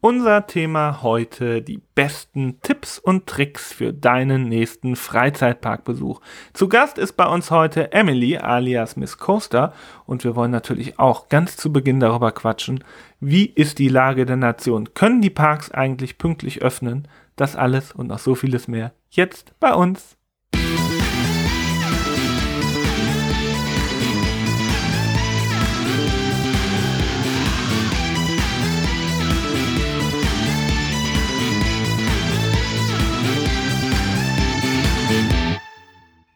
[0.00, 6.20] Unser Thema heute die besten Tipps und Tricks für deinen nächsten Freizeitparkbesuch.
[6.52, 9.72] Zu Gast ist bei uns heute Emily alias Miss Coaster
[10.06, 12.84] und wir wollen natürlich auch ganz zu Beginn darüber quatschen,
[13.20, 14.94] wie ist die Lage der Nation?
[14.94, 17.08] Können die Parks eigentlich pünktlich öffnen?
[17.36, 20.17] Das alles und noch so vieles mehr jetzt bei uns.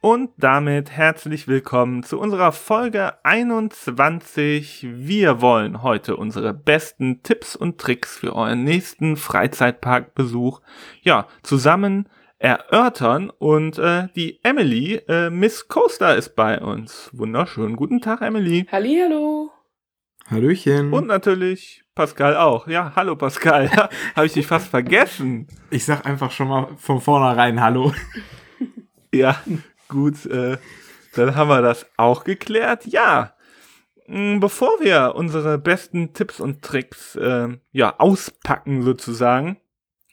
[0.04, 4.84] Und damit herzlich willkommen zu unserer Folge 21.
[4.90, 10.60] Wir wollen heute unsere besten Tipps und Tricks für euren nächsten Freizeitparkbesuch
[11.02, 12.08] ja zusammen
[12.40, 17.08] erörtern und äh, die Emily äh, Miss Coaster ist bei uns.
[17.12, 18.66] Wunderschönen guten Tag Emily.
[18.72, 19.52] Hallihallo.
[20.26, 20.92] Hallöchen.
[20.92, 22.66] Und natürlich Pascal auch.
[22.66, 23.70] Ja, hallo Pascal.
[23.72, 25.46] Ja, Habe ich dich fast vergessen.
[25.70, 27.94] Ich sag einfach schon mal von vornherein Hallo.
[29.14, 29.36] Ja,
[29.92, 30.56] Gut, äh,
[31.14, 32.86] dann haben wir das auch geklärt.
[32.86, 33.34] Ja,
[34.06, 39.58] mm, bevor wir unsere besten Tipps und Tricks äh, ja auspacken sozusagen,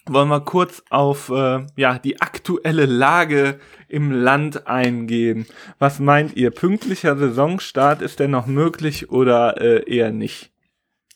[0.05, 3.57] wollen wir kurz auf äh, ja die aktuelle Lage
[3.87, 5.45] im Land eingehen.
[5.77, 6.51] Was meint ihr?
[6.51, 10.51] Pünktlicher Saisonstart ist denn noch möglich oder äh, eher nicht?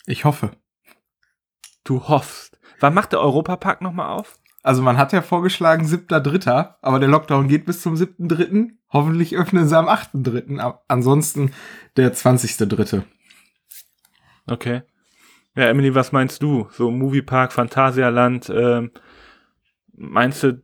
[0.05, 0.51] Ich hoffe.
[1.83, 2.57] Du hoffst.
[2.79, 4.39] Wann macht der Europapark nochmal auf?
[4.63, 8.69] Also man hat ja vorgeschlagen 7.3., aber der Lockdown geht bis zum 7.3.
[8.91, 10.77] Hoffentlich öffnen sie am 8.3.
[10.87, 11.51] Ansonsten
[11.97, 13.03] der 20.3.
[14.47, 14.83] Okay.
[15.55, 16.67] Ja, Emily, was meinst du?
[16.71, 18.91] So Moviepark, Phantasialand, ähm,
[19.91, 20.63] meinst du,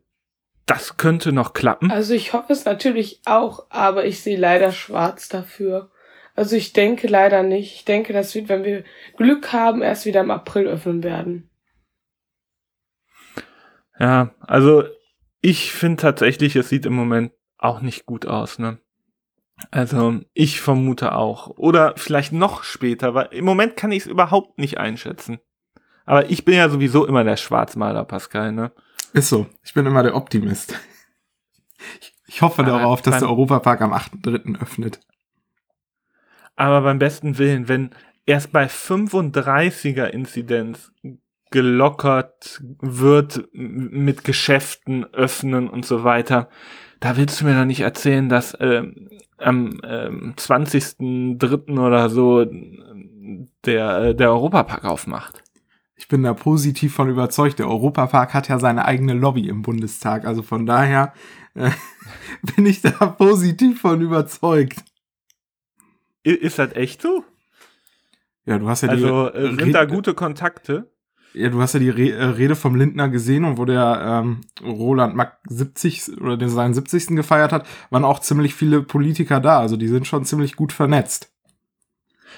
[0.66, 1.92] das könnte noch klappen?
[1.92, 5.92] Also ich hoffe es natürlich auch, aber ich sehe leider schwarz dafür.
[6.36, 7.76] Also ich denke leider nicht.
[7.76, 8.86] Ich denke, das wird, wenn wir
[9.18, 11.49] Glück haben, erst wieder im April öffnen werden.
[14.00, 14.84] Ja, also
[15.42, 18.80] ich finde tatsächlich, es sieht im Moment auch nicht gut aus, ne?
[19.72, 21.50] Also ich vermute auch.
[21.58, 25.40] Oder vielleicht noch später, weil im Moment kann ich es überhaupt nicht einschätzen.
[26.06, 28.72] Aber ich bin ja sowieso immer der Schwarzmaler, Pascal, ne?
[29.14, 29.48] Ist so.
[29.64, 30.80] Ich bin immer der Optimist.
[32.00, 34.62] Ich, ich hoffe aber darauf, dass der Europapark am 8.3.
[34.62, 35.00] öffnet.
[36.56, 37.92] Aber beim besten Willen, wenn
[38.26, 40.92] erst bei 35er Inzidenz
[41.52, 46.50] gelockert wird mit Geschäften öffnen und so weiter.
[47.00, 48.84] Da willst du mir doch nicht erzählen, dass äh,
[49.38, 51.80] am äh, 20.03.
[51.80, 52.46] oder so
[53.66, 55.44] der, äh, der Europapark aufmacht.
[55.96, 57.60] Ich bin da positiv von überzeugt.
[57.60, 60.26] Der Europapark hat ja seine eigene Lobby im Bundestag.
[60.26, 61.14] Also von daher
[61.56, 61.72] äh,
[62.56, 64.84] bin ich da positiv von überzeugt.
[66.24, 67.24] Ist das echt so?
[68.46, 69.38] Ja, du hast ja also, die.
[69.38, 70.92] Also sind da gute Kontakte?
[71.34, 74.42] Ja, du hast ja die Re äh, Rede vom Lindner gesehen und wo der ähm,
[74.64, 77.08] Roland Mack 70 oder den seinen 70.
[77.10, 79.60] gefeiert hat, waren auch ziemlich viele Politiker da.
[79.60, 81.32] Also die sind schon ziemlich gut vernetzt.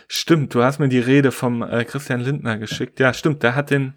[0.07, 2.99] Stimmt, du hast mir die Rede vom äh, Christian Lindner geschickt.
[2.99, 3.93] Ja, stimmt, der hat den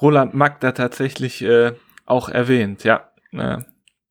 [0.00, 1.74] Roland Mack da tatsächlich äh,
[2.06, 2.84] auch erwähnt.
[2.84, 3.58] Ja, äh,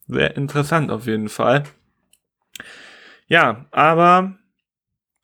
[0.08, 1.64] sehr interessant auf jeden Fall.
[3.28, 4.38] Ja, aber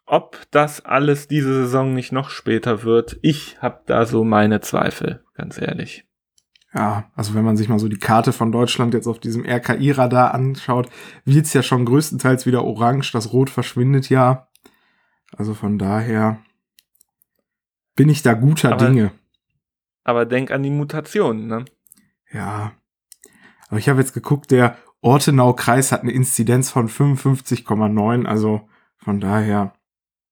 [0.06, 5.24] ob das alles diese Saison nicht noch später wird, ich habe da so meine Zweifel,
[5.34, 6.06] ganz ehrlich.
[6.74, 10.34] Ja, also wenn man sich mal so die Karte von Deutschland jetzt auf diesem RKI-Radar
[10.34, 10.90] anschaut,
[11.24, 14.47] wird's ja schon größtenteils wieder orange, das Rot verschwindet ja.
[15.38, 16.40] Also von daher
[17.96, 19.12] bin ich da guter aber, Dinge.
[20.03, 21.66] Aber denk an die Mutationen, ne?
[22.31, 22.74] Ja.
[23.69, 29.74] Aber ich habe jetzt geguckt, der Ortenau-Kreis hat eine Inzidenz von 55,9, also von daher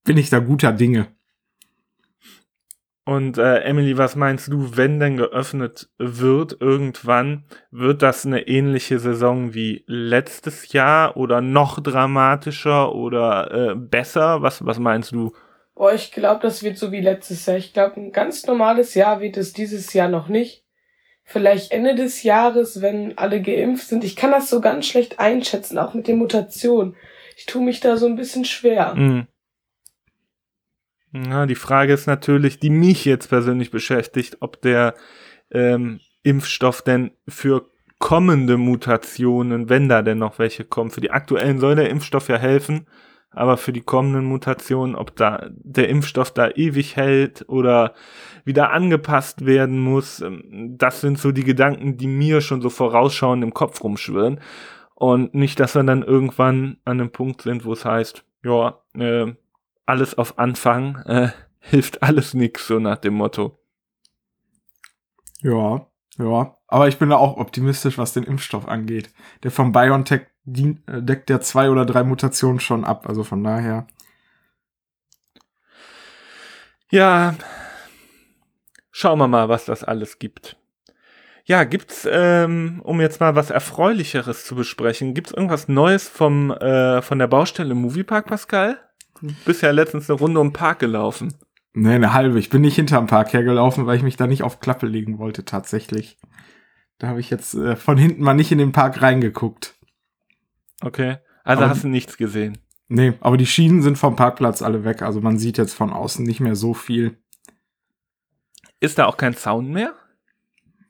[0.04, 1.08] bin ich da guter Dinge.
[3.04, 9.00] Und äh, Emily, was meinst du, wenn denn geöffnet wird irgendwann, wird das eine ähnliche
[9.00, 14.44] Saison wie letztes Jahr oder noch dramatischer oder äh, besser?
[14.44, 15.34] Was, was meinst du?
[15.74, 17.58] Oh, ich glaube, das wird so wie letztes Jahr.
[17.58, 20.64] Ich glaube, ein ganz normales Jahr wird es dieses Jahr noch nicht.
[21.24, 24.04] Vielleicht Ende des Jahres, wenn alle geimpft sind.
[24.04, 26.96] Ich kann das so ganz schlecht einschätzen, auch mit den Mutationen.
[27.36, 28.94] Ich tue mich da so ein bisschen schwer.
[28.96, 29.28] Mm.
[31.14, 34.96] Ja, die Frage ist natürlich, die mich jetzt persönlich beschäftigt, ob der
[35.52, 37.70] ähm, Impfstoff denn für
[38.00, 42.38] kommende Mutationen, wenn da denn noch welche kommen, für die aktuellen soll der Impfstoff ja
[42.38, 42.88] helfen,
[43.30, 47.94] aber für die kommenden Mutationen, ob da der Impfstoff da ewig hält oder
[48.44, 53.44] wieder angepasst werden muss, ähm, das sind so die Gedanken, die mir schon so vorausschauend
[53.44, 54.40] im Kopf rumschwirren.
[54.96, 59.34] Und nicht, dass wir dann irgendwann an einem Punkt sind, wo es heißt, ja, äh,
[59.86, 60.98] alles auf Anfang.
[61.06, 63.60] Äh, hilft alles nix, so nach dem Motto.
[65.42, 65.88] Ja,
[66.18, 66.58] ja.
[66.68, 69.12] Aber ich bin da auch optimistisch, was den Impfstoff angeht.
[69.44, 73.08] Der von BioNTech dient, äh, deckt ja zwei oder drei Mutationen schon ab.
[73.08, 73.88] Also von daher.
[76.90, 77.36] Ja,
[78.92, 80.58] schauen wir mal, was das alles gibt.
[81.46, 87.02] Ja, gibt's, ähm, um jetzt mal was Erfreulicheres zu besprechen, gibt's irgendwas Neues vom, äh,
[87.02, 88.80] von der Baustelle Moviepark, Pascal?
[89.22, 91.34] Du bist ja letztens eine Runde um den Park gelaufen.
[91.74, 92.40] Nee, eine halbe.
[92.40, 95.46] Ich bin nicht hinterm Park hergelaufen, weil ich mich da nicht auf Klappe legen wollte,
[95.46, 96.18] tatsächlich.
[96.98, 99.76] Da habe ich jetzt äh, von hinten mal nicht in den Park reingeguckt.
[100.82, 101.18] Okay.
[101.44, 102.58] Also Aber- hast du nichts gesehen.
[102.94, 105.02] Nee, aber die Schienen sind vom Parkplatz alle weg.
[105.02, 107.18] Also man sieht jetzt von außen nicht mehr so viel.
[108.82, 109.94] Ist da auch kein Sound mehr?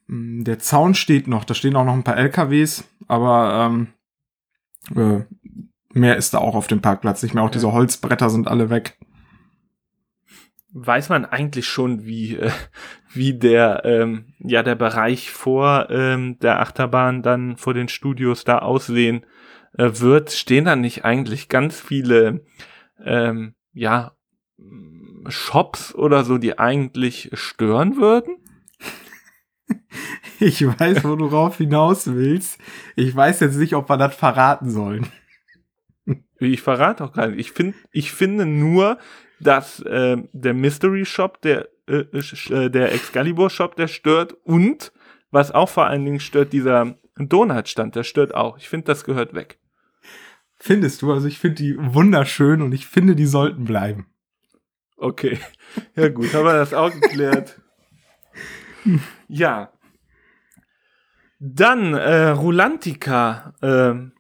[0.07, 1.43] Mm, Der Zaun steht noch.
[1.43, 2.85] Da stehen auch noch ein paar LKWs.
[3.07, 3.87] Aber ähm,
[4.95, 5.25] äh,
[5.93, 7.43] mehr ist da auch auf dem Parkplatz nicht mehr.
[7.43, 7.53] Auch Ja.
[7.53, 8.97] diese Holzbretter sind alle weg.
[10.73, 12.49] Weiß man eigentlich schon, wie, äh,
[13.13, 18.59] wie der, ähm, ja, der Bereich vor ähm, der Achterbahn dann vor den Studios da
[18.59, 19.25] aussehen
[19.77, 20.31] äh, wird?
[20.31, 22.45] Stehen da nicht eigentlich ganz viele,
[23.03, 24.13] ähm, ja,
[25.27, 28.35] Shops oder so, die eigentlich stören würden?
[30.39, 32.59] Ich weiß, wo du rauf hinaus willst.
[32.95, 35.05] Ich weiß jetzt nicht, ob wir das verraten sollen.
[36.39, 37.39] Ich verrate auch gar nicht.
[37.39, 38.97] Ich, find, ich finde nur,
[39.39, 44.91] dass ähm, der Mystery Shop, der, äh, sch- äh, der Excalibur Shop, der stört und
[45.29, 48.57] was auch vor allen Dingen stört, dieser Donutstand, der stört auch.
[48.57, 49.59] Ich finde, das gehört weg.
[50.57, 51.11] Findest du?
[51.11, 54.07] Also ich finde die wunderschön und ich finde, die sollten bleiben.
[54.97, 55.39] Okay.
[55.95, 57.59] Ja gut, haben wir das auch geklärt.
[59.27, 59.71] Ja.
[61.39, 63.53] Dann äh, Rulantica.
[63.61, 64.13] ähm,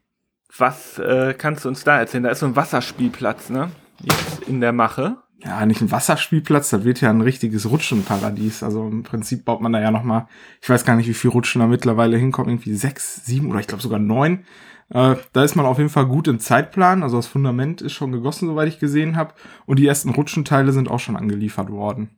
[0.57, 2.23] was äh, kannst du uns da erzählen?
[2.23, 3.71] Da ist so ein Wasserspielplatz, ne?
[4.01, 5.17] Jetzt in der Mache.
[5.43, 8.61] Ja, nicht ein Wasserspielplatz, das wird ja ein richtiges Rutschenparadies.
[8.61, 10.27] Also im Prinzip baut man da ja noch mal,
[10.61, 13.67] ich weiß gar nicht, wie viel Rutschen da mittlerweile hinkommen, irgendwie sechs, sieben oder ich
[13.67, 14.45] glaube sogar neun.
[14.89, 17.01] Äh, da ist man auf jeden Fall gut im Zeitplan.
[17.01, 19.33] Also das Fundament ist schon gegossen, soweit ich gesehen habe.
[19.65, 22.11] Und die ersten Rutschenteile sind auch schon angeliefert worden.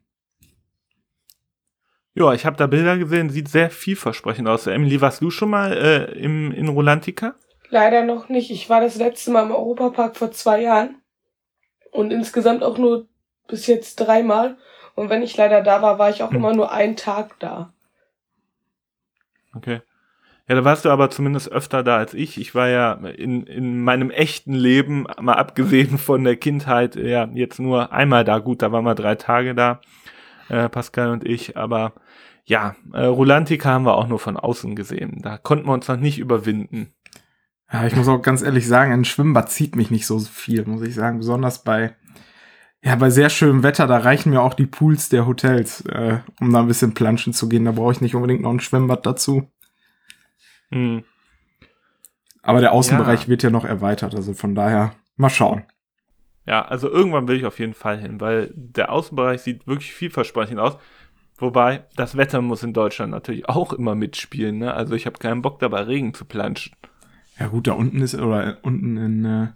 [2.16, 4.68] Ja, ich habe da Bilder gesehen, sieht sehr vielversprechend aus.
[4.68, 7.36] Emily, warst du schon mal äh, im, in Rulantica?
[7.74, 8.52] Leider noch nicht.
[8.52, 11.02] Ich war das letzte Mal im Europapark vor zwei Jahren.
[11.90, 13.08] Und insgesamt auch nur
[13.48, 14.58] bis jetzt dreimal.
[14.94, 16.38] Und wenn ich leider da war, war ich auch Hm.
[16.38, 17.74] immer nur einen Tag da.
[19.56, 19.82] Okay.
[20.48, 22.40] Ja, da warst du aber zumindest öfter da als ich.
[22.40, 27.60] Ich war ja in, in meinem echten Leben, mal abgesehen von der Kindheit, ja, jetzt
[27.60, 28.38] nur einmal da.
[28.38, 29.82] Gut, da waren wir drei Tage da,
[30.48, 31.58] äh, Pascal und ich.
[31.58, 31.94] Aber
[32.46, 35.22] ja, äh, Rulantica haben wir auch nur von außen gesehen.
[35.24, 36.94] Da konnten wir uns noch nicht überwinden.
[37.74, 40.84] Ja, ich muss auch ganz ehrlich sagen, ein Schwimmbad zieht mich nicht so viel, muss
[40.84, 41.18] ich sagen.
[41.18, 41.96] Besonders bei,
[42.84, 46.54] ja, bei sehr schönem Wetter, da reichen mir auch die Pools der Hotels, äh, um
[46.54, 47.66] da ein bisschen planschen zu gehen.
[47.66, 49.52] Da brauche ich nicht unbedingt noch ein Schwimmbad dazu.
[50.72, 51.04] Hm.
[52.44, 53.28] Aber der Außenbereich Ja.
[53.30, 55.64] wird ja noch erweitert, also von daher mal schauen.
[56.46, 60.60] Ja, also irgendwann will ich auf jeden Fall hin, weil der Außenbereich sieht wirklich vielversprechend
[60.60, 60.78] aus.
[61.38, 64.74] Wobei, das Wetter muss in Deutschland natürlich auch immer mitspielen, ne?
[64.74, 66.76] Also ich habe keinen Bock dabei Regen zu planschen.
[67.40, 69.48] Ja gut, da unten ist, oder unten in, äh,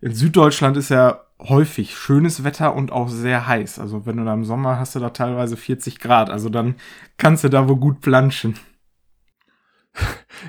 [0.00, 3.78] in Süddeutschland ist ja häufig schönes Wetter und auch sehr heiß.
[3.78, 6.76] Also wenn du da im Sommer hast du da teilweise 40 Grad, also dann
[7.16, 8.58] kannst du da wohl gut planschen.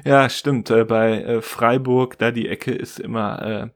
[0.05, 0.69] Ja, stimmt.
[0.69, 3.71] Äh, bei äh, Freiburg, da die Ecke ist immer,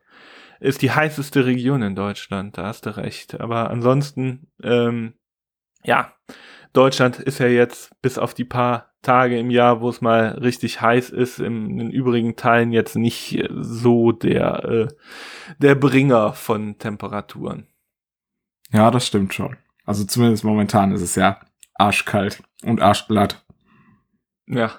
[0.63, 3.41] ist die heißeste Region in Deutschland, da hast du recht.
[3.41, 5.13] Aber ansonsten, ähm,
[5.83, 6.13] ja,
[6.71, 10.81] Deutschland ist ja jetzt bis auf die paar Tage im Jahr, wo es mal richtig
[10.81, 14.88] heiß ist, in den übrigen Teilen jetzt nicht so der, äh,
[15.60, 17.67] der Bringer von Temperaturen.
[18.72, 19.57] Ja, das stimmt schon.
[19.86, 21.39] Also zumindest momentan ist es ja
[21.75, 23.45] arschkalt und arschglatt.
[24.48, 24.72] Ja,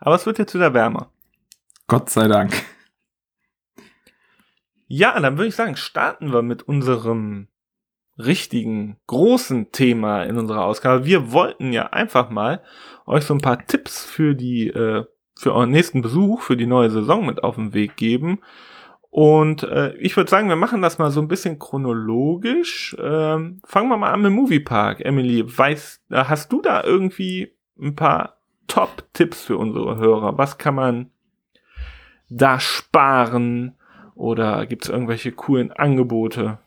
[0.00, 1.12] aber es wird jetzt wieder wärmer.
[1.86, 2.54] Gott sei Dank.
[4.86, 7.48] Ja, dann würde ich sagen, starten wir mit unserem
[8.18, 11.04] richtigen, großen Thema in unserer Ausgabe.
[11.04, 12.62] Wir wollten ja einfach mal
[13.06, 15.04] euch so ein paar Tipps für die, äh,
[15.34, 18.40] für euren nächsten Besuch, für die neue Saison mit auf den Weg geben.
[19.10, 22.96] Und äh, ich würde sagen, wir machen das mal so ein bisschen chronologisch.
[22.98, 25.04] Ähm, fangen wir mal an mit Moviepark.
[25.04, 28.38] Emily, weißt, äh, hast du da irgendwie ein paar
[28.68, 30.38] Top-Tipps für unsere Hörer?
[30.38, 31.10] Was kann man
[32.30, 33.76] da sparen?
[34.14, 36.58] Oder gibt es irgendwelche coolen Angebote?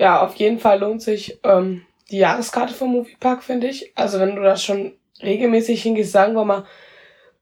[0.00, 3.92] Ja, auf jeden Fall lohnt sich ähm, die Jahreskarte vom Moviepark, finde ich.
[3.96, 6.64] Also wenn du da schon regelmäßig hingehst, sagen wir mal,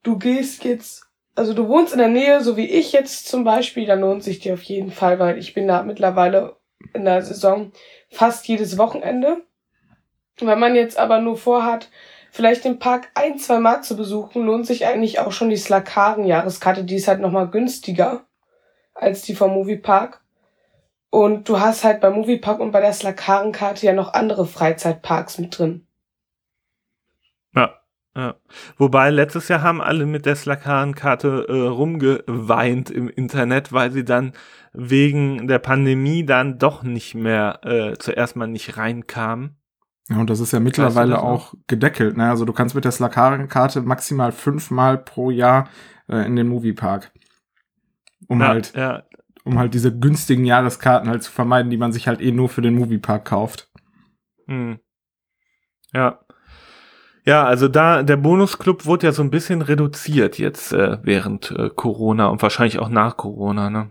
[0.03, 1.05] du gehst jetzt,
[1.37, 4.41] also du wohnst in der Nähe, so wie ich jetzt zum Beispiel, dann lohnt sich
[4.41, 6.57] dir auf jeden Fall, weil ich bin da mittlerweile
[6.95, 7.71] in der Saison
[8.11, 9.45] fast jedes Wochenende.
[10.41, 11.91] Wenn man jetzt aber nur vorhat,
[12.33, 16.83] vielleicht den Park ein, zwei Mal zu besuchen, lohnt sich eigentlich auch schon die Slakaren-Jahreskarte.
[16.83, 18.27] Die ist halt nochmal günstiger
[18.95, 20.23] als die vom Moviepark.
[21.11, 25.59] Und du hast halt beim Moviepark und bei der Slakaren-Karte ja noch andere Freizeitparks mit
[25.59, 25.87] drin.
[27.55, 27.75] Ja,
[28.15, 28.35] ja.
[28.77, 34.33] Wobei letztes Jahr haben alle mit der Slakaren-Karte äh, rumgeweint im Internet, weil sie dann
[34.75, 39.57] wegen der Pandemie dann doch nicht mehr äh, zuerst mal nicht reinkamen.
[40.11, 42.17] Ja, und das ist ja mittlerweile auch gedeckelt.
[42.17, 42.29] Ne?
[42.29, 45.69] Also du kannst mit der Slakaren-Karte maximal fünfmal pro Jahr
[46.09, 47.13] äh, in den Moviepark.
[48.27, 49.05] Um ja, halt, ja,
[49.49, 52.63] um halt diese günstigen Jahreskarten halt zu vermeiden, die man sich halt eh nur für
[52.63, 53.71] den Moviepark kauft.
[54.47, 54.79] Hm.
[55.93, 56.21] Ja.
[57.25, 61.71] Ja, also da, der Bonusclub wurde ja so ein bisschen reduziert jetzt äh, während äh,
[61.75, 63.91] Corona und wahrscheinlich auch nach Corona, ne?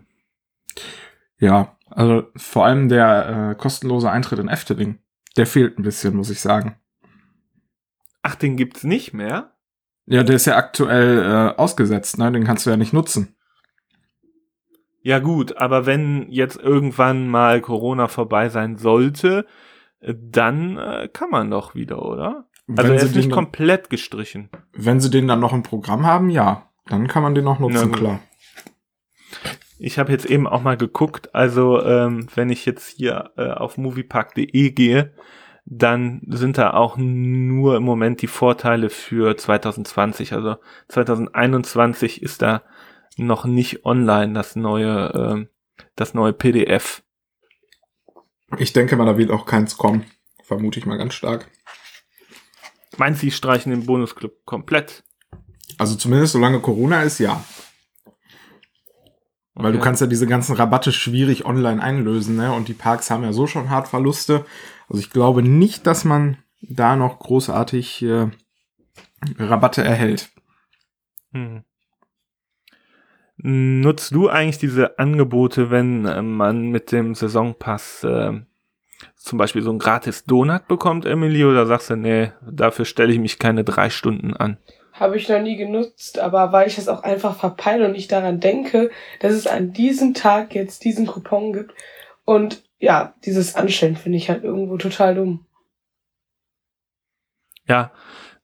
[1.38, 4.98] Ja, also vor allem der äh, kostenlose Eintritt in Efteling,
[5.36, 6.76] der fehlt ein bisschen, muss ich sagen.
[8.22, 9.52] Ach, den gibt's nicht mehr?
[10.06, 12.32] Ja, der ist ja aktuell äh, ausgesetzt, ne?
[12.32, 13.36] Den kannst du ja nicht nutzen.
[15.08, 19.46] Ja gut, aber wenn jetzt irgendwann mal Corona vorbei sein sollte,
[20.00, 22.44] äh, dann äh, kann man doch wieder, oder?
[22.68, 24.50] Also wenn, er sie ist nicht komplett gestrichen.
[24.74, 26.68] wenn sie den dann noch im Programm haben, ja.
[26.84, 28.20] Dann kann man den noch nutzen, Na klar.
[29.78, 33.78] Ich habe jetzt eben auch mal geguckt, also ähm, wenn ich jetzt hier äh, auf
[33.78, 35.14] moviepark.de gehe,
[35.64, 40.34] dann sind da auch nur im Moment die Vorteile für 2020.
[40.34, 40.56] Also
[40.88, 42.62] 2021 ist da
[43.18, 45.48] noch nicht online das neue, ähm,
[45.96, 47.02] das neue PDF.
[48.56, 50.04] Ich denke mal, da wird auch keins kommen.
[50.42, 51.50] Vermute ich mal ganz stark.
[52.96, 55.04] Meinst du, die streichen den Bonusclub komplett?
[55.76, 57.44] Also zumindest solange Corona ist, ja.
[59.54, 62.52] Weil du kannst ja diese ganzen Rabatte schwierig online einlösen, ne?
[62.52, 64.46] Und die Parks haben ja so schon hart Verluste.
[64.88, 68.30] Also ich glaube nicht, dass man da noch großartig äh,
[69.38, 70.30] Rabatte erhält.
[71.32, 71.64] Hm.
[73.40, 78.32] Nutzt du eigentlich diese Angebote, wenn äh, man mit dem Saisonpass äh,
[79.14, 83.20] zum Beispiel so ein gratis Donut bekommt, Emily, oder sagst du, nee, dafür stelle ich
[83.20, 84.58] mich keine drei Stunden an?
[84.92, 88.40] Habe ich noch nie genutzt, aber weil ich das auch einfach verpeile und nicht daran
[88.40, 88.90] denke,
[89.20, 91.72] dass es an diesem Tag jetzt diesen Coupon gibt.
[92.24, 95.46] Und ja, dieses Anstellen finde ich halt irgendwo total dumm.
[97.68, 97.92] Ja,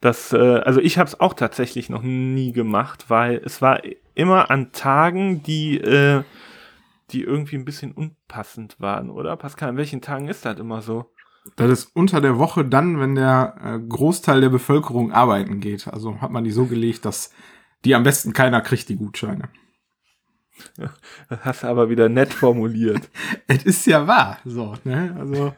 [0.00, 3.80] das, äh, also ich habe es auch tatsächlich noch nie gemacht, weil es war
[4.14, 6.22] immer an Tagen, die, äh,
[7.10, 9.36] die irgendwie ein bisschen unpassend waren, oder?
[9.36, 11.10] Pascal, an welchen Tagen ist das immer so?
[11.56, 15.88] Das ist unter der Woche dann, wenn der äh, Großteil der Bevölkerung arbeiten geht.
[15.88, 17.32] Also hat man die so gelegt, dass
[17.84, 19.50] die am besten keiner kriegt, die Gutscheine.
[21.28, 23.10] Das hast du aber wieder nett formuliert.
[23.46, 25.14] Es ist ja wahr, so, ne?
[25.18, 25.52] Also,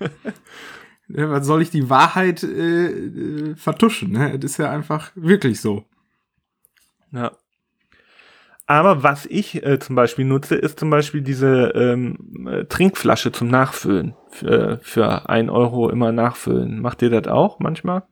[1.09, 4.37] ne, was soll ich die Wahrheit äh, äh, vertuschen, ne?
[4.37, 5.85] Es ist ja einfach wirklich so.
[7.13, 7.33] Ja.
[8.67, 13.49] Aber was ich äh, zum Beispiel nutze, ist zum Beispiel diese ähm, äh, Trinkflasche zum
[13.49, 14.17] Nachfüllen.
[14.29, 16.81] Für, für ein Euro immer nachfüllen.
[16.81, 18.03] Macht ihr das auch manchmal?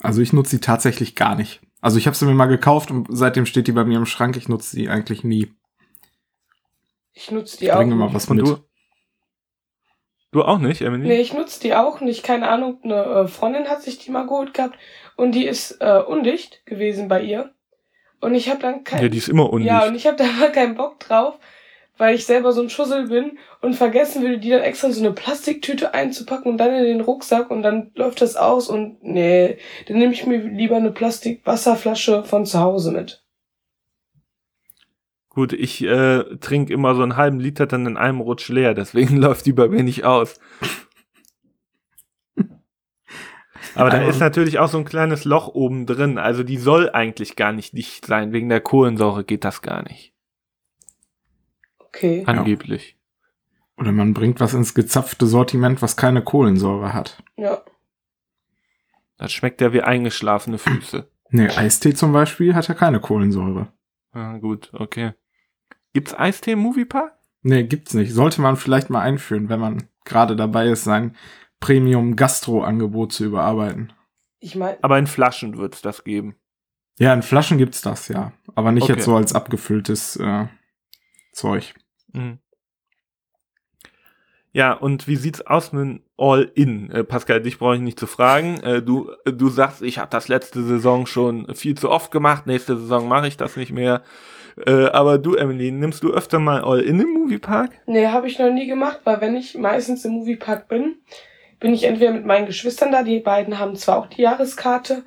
[0.00, 1.60] Also ich nutze die tatsächlich gar nicht.
[1.80, 4.36] Also ich habe sie mir mal gekauft und seitdem steht die bei mir im Schrank.
[4.38, 5.52] Ich nutze die eigentlich nie.
[7.12, 7.76] Ich nutze die auch.
[7.76, 8.14] Bringe mal nicht.
[8.14, 8.46] was Und mit.
[8.46, 8.58] du?
[10.32, 11.06] Du auch nicht, Emily?
[11.06, 12.24] Nee, ich nutze die auch nicht.
[12.24, 14.76] Keine Ahnung, eine äh, Freundin hat sich die mal geholt gehabt
[15.16, 17.54] und die ist äh, undicht gewesen bei ihr.
[18.24, 19.70] Und ich habe dann kein Ja, die ist immer undicht.
[19.70, 21.34] Ja, und ich habe da aber keinen Bock drauf,
[21.98, 25.00] weil ich selber so ein Schussel bin und vergessen würde, die dann extra in so
[25.00, 29.58] eine Plastiktüte einzupacken und dann in den Rucksack und dann läuft das aus und nee,
[29.86, 33.22] dann nehme ich mir lieber eine Plastikwasserflasche von zu Hause mit.
[35.28, 39.16] Gut, ich äh, trinke immer so einen halben Liter dann in einem Rutsch leer, deswegen
[39.20, 40.40] läuft die bei mir nicht aus.
[43.74, 46.18] Aber da Aber- ist natürlich auch so ein kleines Loch oben drin.
[46.18, 48.32] Also die soll eigentlich gar nicht dicht sein.
[48.32, 50.12] Wegen der Kohlensäure geht das gar nicht.
[51.78, 52.24] Okay.
[52.26, 52.96] Angeblich.
[53.76, 57.22] Oder man bringt was ins gezapfte Sortiment, was keine Kohlensäure hat.
[57.36, 57.62] Ja.
[59.16, 61.08] Das schmeckt ja wie eingeschlafene Füße.
[61.30, 63.72] Nee, Eistee zum Beispiel hat ja keine Kohlensäure.
[64.12, 65.14] Ah, gut, okay.
[65.92, 67.12] Gibt's Eistee im Moviepark?
[67.42, 68.12] Nee, gibt's nicht.
[68.12, 71.16] Sollte man vielleicht mal einführen, wenn man gerade dabei ist, sein
[71.60, 73.92] Premium-Gastro-Angebot zu überarbeiten.
[74.40, 76.36] Ich meine, Aber in Flaschen wird's das geben.
[76.98, 78.32] Ja, in Flaschen gibt's das, ja.
[78.54, 78.92] Aber nicht Okay.
[78.94, 80.46] jetzt so als abgefülltes äh,
[81.32, 81.74] Zeug.
[82.12, 82.38] Mhm.
[84.52, 86.88] Ja, und wie sieht's aus mit All-In?
[86.92, 88.60] Äh, Pascal, dich brauche ich nicht zu fragen.
[88.60, 92.46] Äh, du, äh, du sagst, ich habe das letzte Saison schon viel zu oft gemacht,
[92.46, 94.02] nächste Saison mache ich das nicht mehr.
[94.64, 97.72] Äh, aber du, Emily, nimmst du öfter mal All-In im Moviepark?
[97.86, 100.98] Nee, habe ich noch nie gemacht, weil wenn ich meistens im Moviepark bin,
[101.64, 105.02] bin ich entweder mit meinen Geschwistern da, die beiden haben zwar auch die Jahreskarte,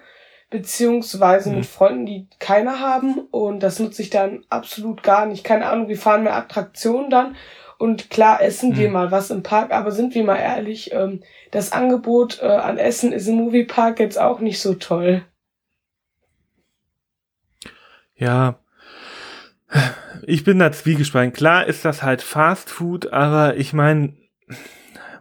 [0.49, 1.55] beziehungsweise Mhm.
[1.57, 5.43] mit Freunden, die keine haben und das nutze ich dann absolut gar nicht.
[5.43, 7.35] Keine Ahnung, wir fahren mehr Attraktionen dann
[7.77, 8.93] und klar essen wir Mhm.
[8.93, 11.21] mal was im Park, aber sind wir mal ehrlich, ähm,
[11.51, 15.23] das Angebot äh, an Essen ist im Moviepark jetzt auch nicht so toll.
[18.15, 18.55] Ja.
[20.25, 21.33] Ich bin da zwiegespalten.
[21.33, 24.13] Klar ist das halt Fast Food, aber ich meine,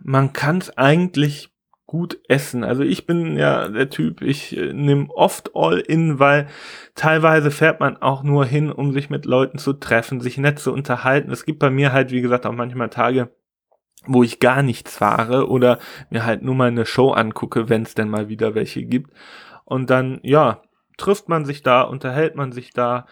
[0.07, 1.51] man kann es eigentlich
[1.85, 2.63] gut essen.
[2.63, 6.47] Also ich bin ja der Typ, ich äh, nehme oft All-In, weil
[6.95, 10.73] teilweise fährt man auch nur hin, um sich mit Leuten zu treffen, sich nett zu
[10.73, 11.31] unterhalten.
[11.33, 13.31] Es gibt bei mir halt, wie gesagt, auch manchmal Tage,
[14.07, 15.79] wo ich gar nichts fahre oder
[16.11, 19.11] mir halt nur mal eine Show angucke, wenn es denn mal wieder welche gibt.
[19.65, 20.63] Und dann, ja,
[20.99, 23.07] trifft man sich da, unterhält man sich da,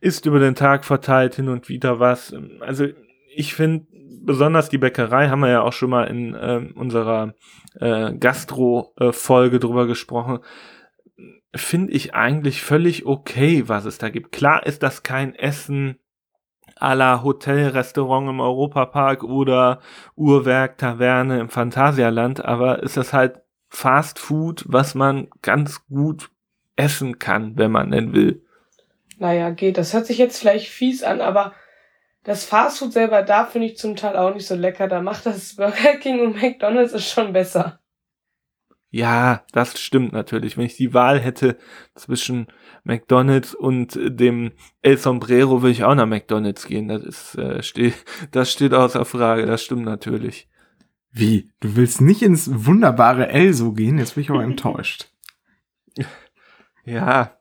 [0.00, 2.34] isst über den Tag verteilt hin und wieder was.
[2.60, 2.86] Also
[3.34, 3.86] ich finde,
[4.22, 7.34] besonders die Bäckerei haben wir ja auch schon mal in ähm, unserer
[7.78, 10.40] äh, Gastro-Folge drüber gesprochen.
[11.54, 14.32] Finde ich eigentlich völlig okay, was es da gibt.
[14.32, 15.98] Klar ist das kein Essen
[16.76, 19.80] à la Hotel-Restaurant im Europapark oder
[20.16, 26.30] Uhrwerk, Taverne im Phantasialand, aber ist das halt Fast Food, was man ganz gut
[26.74, 28.42] essen kann, wenn man denn will.
[29.18, 29.76] Naja, geht.
[29.76, 31.52] Das hört sich jetzt vielleicht fies an, aber
[32.24, 34.88] das Fastfood selber da finde ich zum Teil auch nicht so lecker.
[34.88, 37.80] Da macht das Burger King und McDonald's ist schon besser.
[38.92, 40.56] Ja, das stimmt natürlich.
[40.56, 41.56] Wenn ich die Wahl hätte
[41.94, 42.48] zwischen
[42.82, 44.50] McDonald's und dem
[44.82, 46.88] El Sombrero, würde ich auch nach McDonald's gehen.
[46.88, 47.94] Das ist, äh, steht,
[48.32, 49.46] das steht außer Frage.
[49.46, 50.48] Das stimmt natürlich.
[51.12, 51.50] Wie?
[51.60, 53.98] Du willst nicht ins wunderbare Elso gehen?
[53.98, 55.12] Jetzt bin ich aber enttäuscht.
[56.86, 57.39] Ja.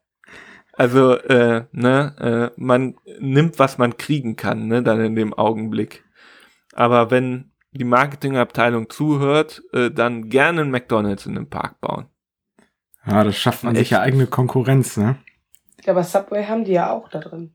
[0.79, 6.05] Also, äh, ne, äh, man nimmt, was man kriegen kann, ne, dann in dem Augenblick.
[6.71, 12.05] Aber wenn die Marketingabteilung zuhört, äh, dann gerne einen McDonalds in den Park bauen.
[13.05, 13.91] Ja, das schafft man sich Echt?
[13.91, 15.17] ja eigene Konkurrenz, ne?
[15.84, 17.54] Ja, aber Subway haben die ja auch da drin.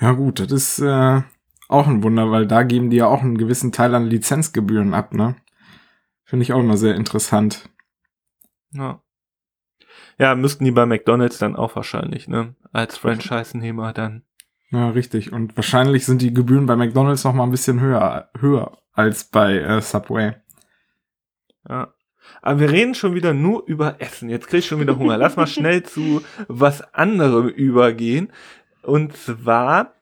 [0.00, 1.20] Ja gut, das ist äh,
[1.68, 5.12] auch ein Wunder, weil da geben die ja auch einen gewissen Teil an Lizenzgebühren ab,
[5.12, 5.36] ne?
[6.24, 7.68] Finde ich auch immer sehr interessant.
[8.70, 9.02] Ja.
[10.22, 12.54] Ja, müssten die bei McDonalds dann auch wahrscheinlich, ne?
[12.70, 14.22] Als Franchise-Nehmer dann.
[14.70, 15.32] Ja, richtig.
[15.32, 19.58] Und wahrscheinlich sind die Gebühren bei McDonalds noch mal ein bisschen höher, höher als bei
[19.58, 20.36] äh, Subway.
[21.68, 21.92] Ja.
[22.40, 24.30] Aber wir reden schon wieder nur über Essen.
[24.30, 25.18] Jetzt krieg ich schon wieder Hunger.
[25.18, 28.30] Lass mal schnell zu was anderem übergehen.
[28.84, 29.92] Und zwar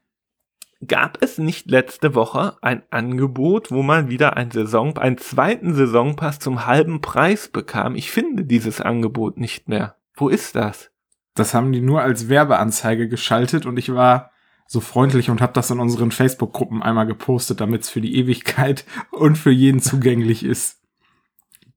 [0.87, 6.39] gab es nicht letzte Woche ein Angebot, wo man wieder ein Saison, einen zweiten Saisonpass
[6.41, 7.95] zum halben Preis bekam.
[7.95, 9.97] Ich finde dieses Angebot nicht mehr.
[10.15, 10.91] Wo ist das?
[11.35, 14.31] Das haben die nur als Werbeanzeige geschaltet und ich war
[14.67, 18.85] so freundlich und habe das in unseren Facebook-Gruppen einmal gepostet, damit es für die Ewigkeit
[19.11, 20.79] und für jeden zugänglich ist.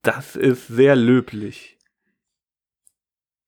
[0.02, 1.78] Das ist sehr löblich.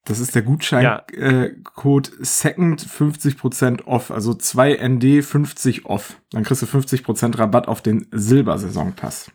[0.05, 1.43] Das ist der Gutscheincode Ja.
[1.43, 6.21] äh, Code Second 50% off, also 2ND 50 off.
[6.31, 9.33] Dann kriegst du 50% Rabatt auf den Silbersaisonpass.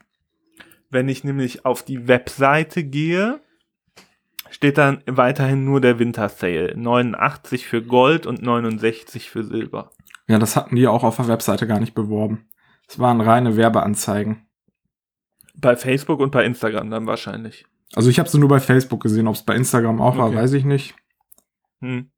[0.90, 3.42] Wenn ich nämlich auf die Webseite gehe,
[4.52, 6.74] steht dann weiterhin nur der Winter Sale.
[6.78, 9.90] 89 für Gold und 69 für Silber.
[10.28, 12.48] Ja, das hatten die auch auf der Webseite gar nicht beworben.
[12.88, 14.46] Es waren reine Werbeanzeigen.
[15.56, 17.66] Bei Facebook und bei Instagram dann wahrscheinlich.
[17.94, 20.36] Also ich habe sie nur bei Facebook gesehen, ob es bei Instagram auch war, Okay.
[20.38, 20.96] weiß ich nicht.
[21.82, 22.12] Hm.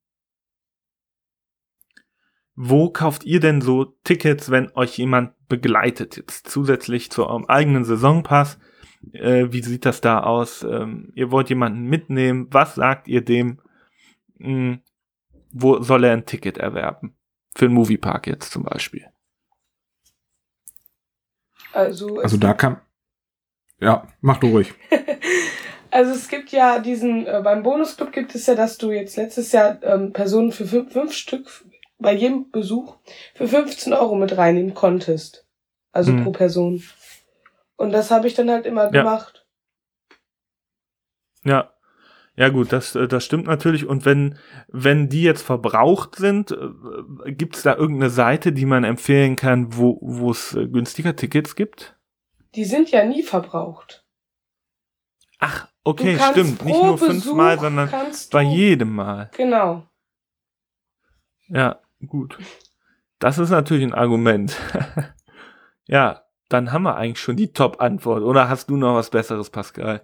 [2.55, 6.17] Wo kauft ihr denn so Tickets, wenn euch jemand begleitet?
[6.17, 8.59] Jetzt zusätzlich zu eurem eigenen Saisonpass.
[9.11, 10.63] Äh, wie sieht das da aus?
[10.63, 12.47] Ähm, ihr wollt jemanden mitnehmen.
[12.51, 13.59] Was sagt ihr dem?
[14.39, 14.81] Hm,
[15.51, 17.15] wo soll er ein Ticket erwerben?
[17.55, 19.05] Für einen Moviepark jetzt zum Beispiel.
[21.71, 22.79] Also, Also da kann.
[23.79, 24.73] Ja, mach du ruhig.
[25.91, 29.51] also es gibt ja diesen, äh, beim Bonusclub gibt es ja, dass du jetzt letztes
[29.51, 31.47] Jahr ähm, Personen für fünf, fünf Stück
[31.99, 32.97] bei jedem Besuch
[33.33, 35.45] für 15 Euro mit reinnehmen konntest.
[35.91, 36.23] Also Hm.
[36.23, 36.83] pro Person.
[37.75, 39.01] Und das habe ich dann halt immer Ja.
[39.03, 39.45] gemacht.
[41.43, 41.69] Ja.
[42.35, 43.85] Ja gut, das, äh, das stimmt natürlich.
[43.85, 48.83] Und wenn, wenn die jetzt verbraucht sind, äh, gibt es da irgendeine Seite, die man
[48.83, 51.95] empfehlen kann, wo wo es äh, günstiger Tickets gibt?
[52.55, 54.03] Die sind ja nie verbraucht.
[55.39, 56.63] Ach, okay, stimmt.
[56.65, 57.89] Nicht nur fünfmal, Besuch sondern
[58.31, 59.29] bei jedem Mal.
[59.35, 59.87] Genau.
[61.49, 62.37] Ja, gut.
[63.19, 64.57] Das ist natürlich ein Argument.
[65.87, 66.22] ja,
[66.53, 68.23] dann haben wir eigentlich schon die Top-Antwort.
[68.23, 70.01] Oder hast du noch was Besseres, Pascal?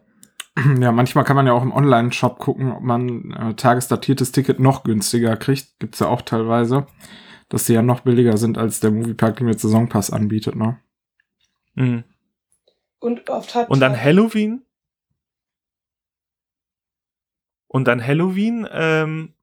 [0.79, 4.83] Ja, manchmal kann man ja auch im Online-Shop gucken, ob man äh, tagesdatiertes Ticket noch
[4.83, 5.79] günstiger kriegt.
[5.79, 6.85] Gibt's ja auch teilweise,
[7.47, 10.79] dass sie ja noch billiger sind als der Moviepark, den jetzt Saisonpass anbietet, ne?
[11.75, 12.03] Mhm.
[12.99, 14.65] Und oft hat Und dann Halloween?
[17.67, 19.35] Und dann Halloween ähm,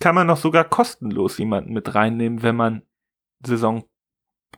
[0.00, 2.82] kann man noch sogar kostenlos jemanden mit reinnehmen, wenn man
[3.46, 3.84] Saison,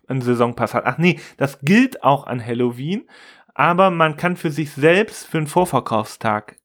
[0.07, 0.85] einen Saisonpass hat.
[0.87, 3.09] Ach nee, das gilt auch an Halloween,
[3.55, 6.57] aber man kann für sich selbst für einen Vorverkaufstag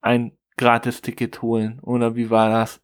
[0.00, 1.80] ein Gratis-Ticket holen.
[1.80, 2.80] Oder wie war das?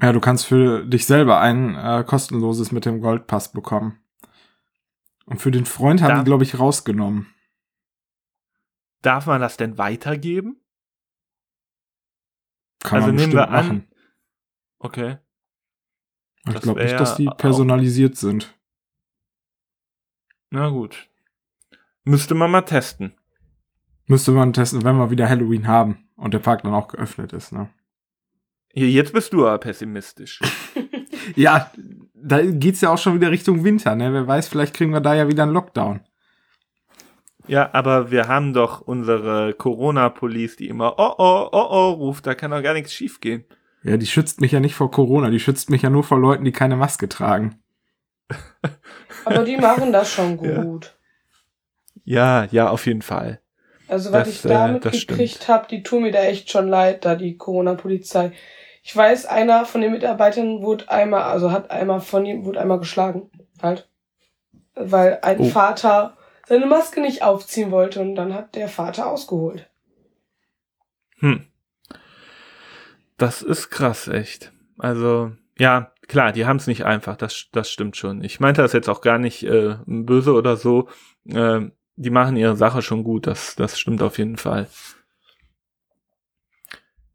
[0.00, 4.00] Ja, du kannst für dich selber ein äh, kostenloses mit dem Goldpass bekommen.
[5.26, 7.26] Und für den Freund haben die, glaube ich, rausgenommen.
[9.02, 10.60] Darf man das denn weitergeben?
[12.80, 13.88] Kann Also man nehmen wir an- machen.
[14.78, 15.18] Okay.
[16.48, 18.54] Ich glaube nicht, dass die auch- personalisiert sind.
[20.50, 21.08] Na gut.
[22.04, 23.14] Müsste man mal testen.
[24.06, 27.52] Müsste man testen, wenn wir wieder Halloween haben und der Park dann auch geöffnet ist,
[27.52, 27.70] ne?
[28.74, 30.40] Jetzt bist du aber pessimistisch.
[31.36, 31.72] Ja,
[32.12, 34.12] da geht's ja auch schon wieder Richtung Winter, ne?
[34.12, 36.00] Wer weiß, vielleicht kriegen wir da ja wieder einen Lockdown.
[37.46, 42.34] Ja, aber wir haben doch unsere Corona-Police, die immer oh oh oh oh ruft, da
[42.34, 43.44] kann doch gar nichts schiefgehen.
[43.84, 46.44] Ja, die schützt mich ja nicht vor Corona, die schützt mich ja nur vor Leuten,
[46.44, 47.62] die keine Maske tragen.
[49.26, 50.96] Aber die machen das schon gut.
[52.04, 53.40] Ja, ja, auf jeden Fall.
[53.86, 57.14] Also, was ich da äh, mitgekriegt habe, die tun mir da echt schon leid, da
[57.14, 58.32] die Corona-Polizei.
[58.82, 62.78] Ich weiß, einer von den Mitarbeitern wurde einmal, also hat einmal von ihm, wurde einmal
[62.78, 63.30] geschlagen.
[63.62, 63.88] Halt.
[64.74, 65.44] Weil ein Oh.
[65.44, 66.16] Vater
[66.46, 69.68] seine Maske nicht aufziehen wollte und dann hat der Vater ausgeholt.
[71.18, 71.46] Hm.
[73.16, 74.52] Das ist krass, echt.
[74.78, 78.22] Also, ja, klar, die haben es nicht einfach, das, das stimmt schon.
[78.24, 80.88] Ich meinte das jetzt auch gar nicht äh, böse oder so.
[81.28, 84.68] Äh, die machen ihre Sache schon gut, das, das stimmt auf jeden Fall.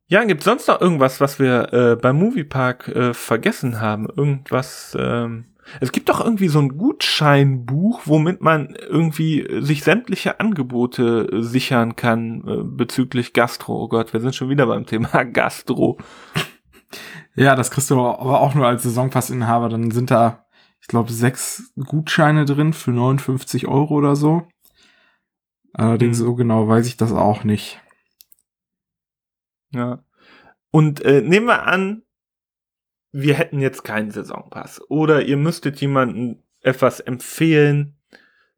[0.07, 4.07] Ja, gibt sonst noch irgendwas, was wir äh, beim Moviepark äh, vergessen haben?
[4.07, 5.48] Irgendwas, ähm,
[5.79, 11.41] es gibt doch irgendwie so ein Gutscheinbuch, womit man irgendwie äh, sich sämtliche Angebote äh,
[11.43, 13.84] sichern kann äh, bezüglich Gastro.
[13.84, 15.97] Oh Gott, wir sind schon wieder beim Thema Gastro.
[17.36, 19.69] Ja, das kriegst du aber auch nur als Saisonpassinhaber.
[19.69, 20.45] Dann sind da,
[20.82, 24.47] ich glaube, sechs Gutscheine drin für 59 Euro oder so.
[25.73, 26.23] Allerdings Mhm.
[26.23, 27.79] so genau weiß ich das auch nicht.
[29.71, 30.03] Ja.
[30.71, 32.03] Und äh, nehmen wir an,
[33.11, 34.81] wir hätten jetzt keinen Saisonpass.
[34.89, 37.97] Oder ihr müsstet jemanden etwas empfehlen,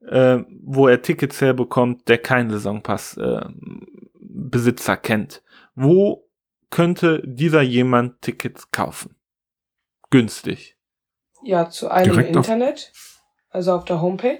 [0.07, 3.45] äh, wo er Tickets herbekommt, der keinen Saisonpass äh,
[4.19, 5.43] Besitzer kennt.
[5.75, 6.27] Wo
[6.69, 9.15] könnte dieser jemand Tickets kaufen?
[10.09, 10.77] Günstig.
[11.43, 12.91] Ja, zu einem Direkt auf- Internet,
[13.49, 14.39] also auf der Homepage.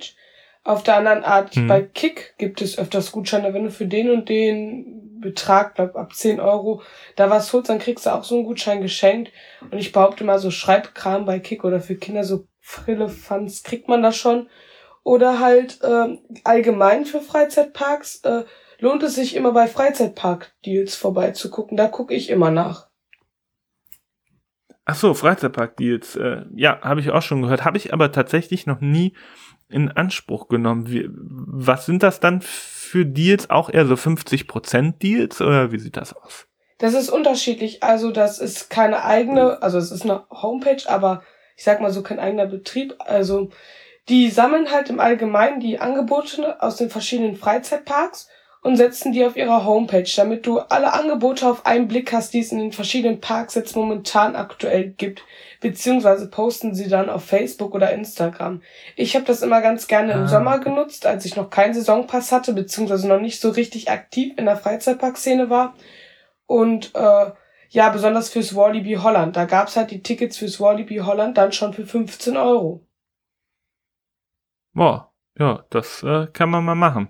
[0.64, 1.68] Auf der anderen Art, Hm.
[1.68, 6.14] bei Kick gibt es öfters Gutscheine, wenn du für den und den Betrag, glaub, ab
[6.14, 6.82] 10 Euro,
[7.16, 9.32] da was holst, dann kriegst du auch so einen Gutschein geschenkt.
[9.70, 14.04] Und ich behaupte mal, so Schreibkram bei Kick oder für Kinder, so Frillefanz, kriegt man
[14.04, 14.50] das schon.
[15.04, 18.44] Oder halt ähm, allgemein für Freizeitparks äh,
[18.80, 21.78] lohnt es sich immer bei Freizeitpark-Deals vorbeizugucken.
[21.78, 22.88] Da gucke ich immer nach.
[24.86, 26.16] Ach so, Freizeitpark-Deals.
[26.18, 27.66] Äh, ja, habe ich auch schon gehört.
[27.66, 29.14] Habe ich aber tatsächlich noch nie
[29.72, 30.90] in Anspruch genommen.
[30.90, 33.50] Wie, was sind das dann für Deals?
[33.50, 36.48] Auch eher so 50% Deals oder wie sieht das aus?
[36.78, 37.84] Das ist unterschiedlich.
[37.84, 41.24] Also das ist keine eigene, also es ist eine Homepage, aber
[41.56, 42.96] ich sag mal so kein eigener Betrieb.
[43.00, 43.50] Also
[44.10, 48.28] die sammeln halt im Allgemeinen die Angebote aus den verschiedenen Freizeitparks
[48.64, 52.40] und setzen die auf ihrer Homepage, damit du alle Angebote auf einen Blick hast, die
[52.40, 55.24] es in den verschiedenen Parks jetzt momentan aktuell gibt.
[55.62, 58.62] Beziehungsweise posten sie dann auf Facebook oder Instagram.
[58.96, 62.32] Ich habe das immer ganz gerne im Ah, Sommer genutzt, als ich noch keinen Saisonpass
[62.32, 65.76] hatte, beziehungsweise noch nicht so richtig aktiv in der Freizeitparkszene war.
[66.46, 67.32] Und äh,
[67.70, 69.36] ja, besonders fürs Walibi Holland.
[69.36, 72.86] Da gab's halt die Tickets fürs Walibi Holland dann schon für 15 Euro.
[74.74, 77.10] Boah, ja, das äh, kann man mal machen.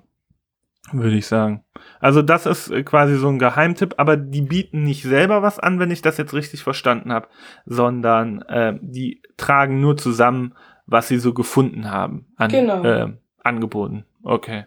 [0.91, 1.63] Würde ich sagen.
[1.99, 5.79] Also das ist äh, quasi so ein Geheimtipp, aber die bieten nicht selber was an,
[5.79, 7.27] wenn ich das jetzt richtig verstanden habe,
[7.65, 10.55] sondern äh, die tragen nur zusammen,
[10.87, 12.83] was sie so gefunden haben an Genau.
[12.83, 13.13] äh,
[13.43, 14.05] Angeboten.
[14.23, 14.65] Okay.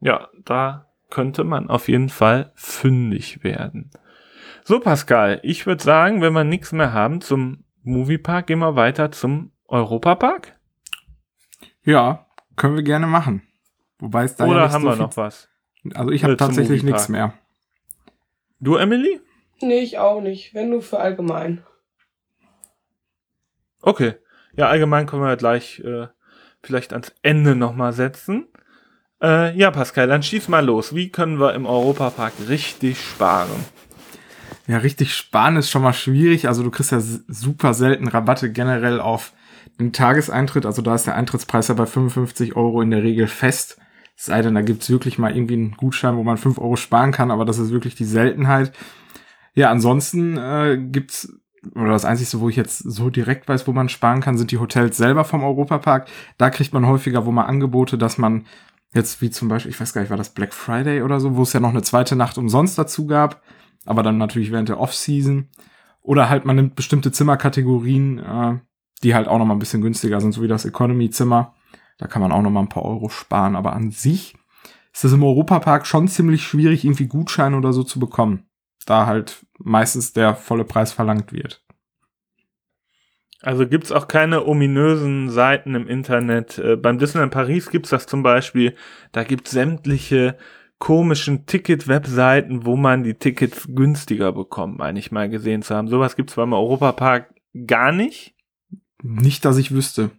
[0.00, 3.90] Ja, da könnte man auf jeden Fall fündig werden.
[4.64, 9.10] So, Pascal, ich würde sagen, wenn wir nichts mehr haben zum Moviepark, gehen wir weiter
[9.10, 10.56] zum Europapark.
[11.84, 13.42] Ja, können wir gerne machen.
[14.02, 15.48] Wobei es da ja Oder nicht haben so wir noch was?
[15.94, 17.34] Also ich habe äh, tatsächlich nichts mehr.
[18.58, 19.20] Du, Emily?
[19.60, 20.54] Nee, ich auch nicht.
[20.54, 21.62] Wenn nur für allgemein.
[23.80, 24.14] Okay.
[24.56, 26.08] Ja, allgemein können wir ja gleich äh,
[26.64, 28.48] vielleicht ans Ende nochmal setzen.
[29.22, 30.96] Äh, ja, Pascal, dann schieß mal los.
[30.96, 33.64] Wie können wir im Europapark richtig sparen?
[34.66, 36.48] Ja, richtig sparen ist schon mal schwierig.
[36.48, 39.32] Also du kriegst ja super selten Rabatte generell auf
[39.78, 40.66] den Tageseintritt.
[40.66, 43.78] Also da ist der Eintrittspreis ja bei 55 Euro in der Regel fest.
[44.16, 47.12] Es sei denn, da gibt's wirklich mal irgendwie einen Gutschein, wo man 5 Euro sparen
[47.12, 48.72] kann, aber das ist wirklich die Seltenheit.
[49.54, 51.32] Ja, ansonsten äh, gibt's
[51.74, 54.58] oder das Einzige, wo ich jetzt so direkt weiß, wo man sparen kann, sind die
[54.58, 56.08] Hotels selber vom Europapark.
[56.36, 58.46] Da kriegt man häufiger wo man Angebote, dass man
[58.94, 61.42] jetzt wie zum Beispiel, ich weiß gar nicht, war das Black Friday oder so, wo
[61.42, 63.42] es ja noch eine zweite Nacht umsonst dazu gab,
[63.86, 65.48] aber dann natürlich während der Off-Season.
[66.02, 68.58] Oder halt man nimmt bestimmte Zimmerkategorien, äh,
[69.02, 71.54] die halt auch noch mal ein bisschen günstiger sind, so wie das Economy-Zimmer.
[71.98, 74.34] Da kann man auch noch mal ein paar Euro sparen, aber an sich
[74.92, 78.46] ist es im Europapark schon ziemlich schwierig, irgendwie Gutscheine oder so zu bekommen
[78.86, 81.62] da halt meistens der volle Preis verlangt wird.
[83.40, 86.58] Also gibt's auch keine ominösen Seiten im Internet.
[86.58, 88.76] Äh, beim Disneyland Paris gibt's das zum Beispiel.
[89.10, 90.38] Da gibt's sämtliche
[90.78, 95.88] komischen Ticket-Webseiten, wo man die Tickets günstiger bekommt, meine ich mal gesehen zu haben.
[95.88, 97.34] Sowas gibt's beim Europapark
[97.66, 98.34] gar nicht.
[99.02, 100.10] Nicht, dass ich wüsste.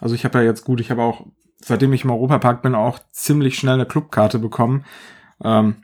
[0.00, 1.26] Also ich habe ja jetzt gut, ich habe auch,
[1.60, 4.84] seitdem ich im Europapark bin, auch ziemlich schnell eine Clubkarte bekommen.
[5.42, 5.76] Ähm,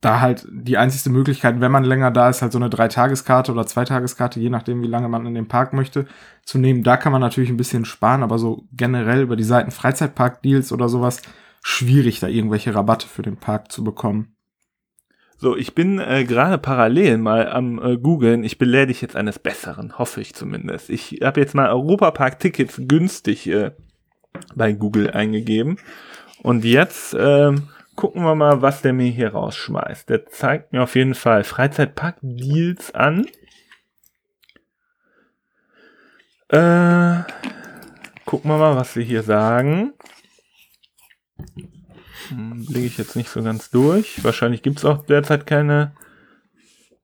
[0.00, 3.66] da halt die einzigste Möglichkeit, wenn man länger da ist, halt so eine Dreitageskarte oder
[3.66, 6.06] Zweitageskarte, je nachdem, wie lange man in den Park möchte,
[6.44, 6.82] zu nehmen.
[6.82, 10.88] Da kann man natürlich ein bisschen sparen, aber so generell über die Seiten Freizeitpark-Deals oder
[10.88, 11.22] sowas
[11.62, 14.36] schwierig, da irgendwelche Rabatte für den Park zu bekommen.
[15.40, 18.42] So, ich bin äh, gerade parallel mal am äh, googeln.
[18.42, 20.90] Ich belehre dich jetzt eines Besseren, hoffe ich zumindest.
[20.90, 23.70] Ich habe jetzt mal Europapark-Tickets günstig äh,
[24.56, 25.78] bei Google eingegeben.
[26.42, 30.10] Und jetzt ähm, gucken wir mal, was der mir hier rausschmeißt.
[30.10, 33.26] Der zeigt mir auf jeden Fall Freizeitpark-Deals an.
[36.48, 37.22] Äh,
[38.24, 39.92] gucken wir mal, was sie hier sagen.
[42.28, 44.22] Hm, Lege ich jetzt nicht so ganz durch.
[44.24, 45.92] Wahrscheinlich gibt es auch derzeit keine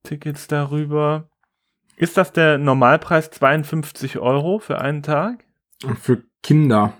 [0.02, 1.28] Tickets darüber.
[1.96, 5.44] Ist das der Normalpreis 52 Euro für einen Tag?
[6.00, 6.94] Für Kinder.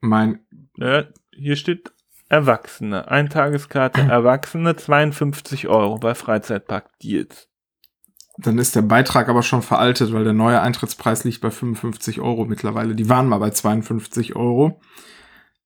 [0.00, 0.40] Mein.
[0.76, 1.92] Ja, hier steht
[2.28, 3.10] Erwachsene.
[3.10, 7.48] Eintageskarte Erwachsene 52 Euro bei Freizeitpark Deals.
[8.36, 12.44] Dann ist der Beitrag aber schon veraltet, weil der neue Eintrittspreis liegt bei 55 Euro
[12.44, 12.94] mittlerweile.
[12.94, 14.80] Die waren mal bei 52 Euro,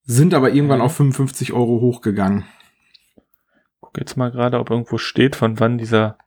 [0.05, 0.85] sind aber irgendwann mhm.
[0.85, 2.45] auf 55 Euro hochgegangen.
[3.81, 6.19] Guck jetzt mal gerade, ob irgendwo steht, von wann dieser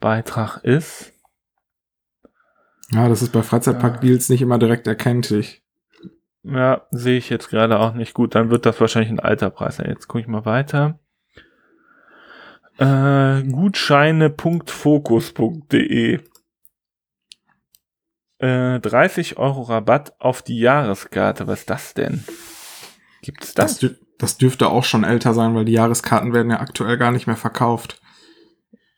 [0.00, 1.12] Beitrag ist.
[2.92, 5.62] Ja, das ist bei Freizeitpark Deals nicht immer direkt erkenntlich.
[6.42, 8.34] Ja, sehe ich jetzt gerade auch nicht gut.
[8.34, 9.90] Dann wird das wahrscheinlich ein alter Preis sein.
[9.90, 10.98] Jetzt gucke ich mal weiter.
[12.78, 16.18] Äh, Gutscheine.fokus.de
[18.38, 21.46] äh, 30 Euro Rabatt auf die Jahreskarte.
[21.46, 22.24] Was ist das denn?
[23.22, 23.78] Gibt's das?
[23.78, 27.26] Das, das dürfte auch schon älter sein, weil die Jahreskarten werden ja aktuell gar nicht
[27.26, 28.00] mehr verkauft.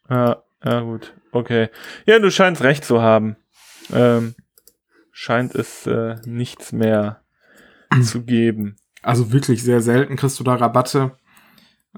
[0.09, 1.15] Ja, ja gut.
[1.33, 1.69] Okay.
[2.07, 3.37] Ja, du scheinst recht zu haben.
[3.93, 4.35] Ähm,
[5.11, 7.23] scheint es äh, nichts mehr
[8.03, 8.77] zu geben.
[9.03, 11.17] Also wirklich sehr selten kriegst du da Rabatte.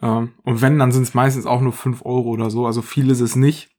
[0.03, 2.67] Ähm, und wenn, dann sind es meistens auch nur fünf Euro oder so.
[2.67, 3.71] Also viel ist es nicht.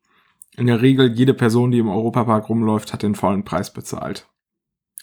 [0.57, 4.29] In der Regel, jede Person, die im Europapark rumläuft, hat den vollen Preis bezahlt.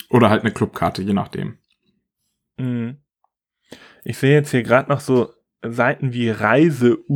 [0.08, 1.58] Oder halt eine Clubkarte, je nachdem.
[2.56, 3.01] Mhm.
[4.04, 5.30] Ich sehe jetzt hier gerade noch so
[5.62, 7.06] Seiten wie reiseuhu.de.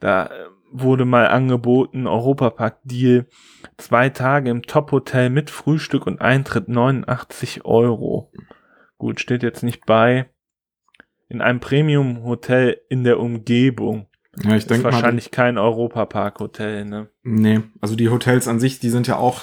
[0.00, 0.30] Da äh,
[0.70, 3.26] wurde mal angeboten, Europapark-Deal,
[3.76, 8.32] zwei Tage im Top-Hotel mit Frühstück und Eintritt 89 Euro.
[8.98, 10.30] Gut, steht jetzt nicht bei.
[11.28, 14.06] In einem Premium-Hotel in der Umgebung.
[14.42, 17.10] Ja, ich denke wahrscheinlich mal, kein Europapark-Hotel, ne?
[17.22, 19.42] Nee, also die Hotels an sich, die sind ja auch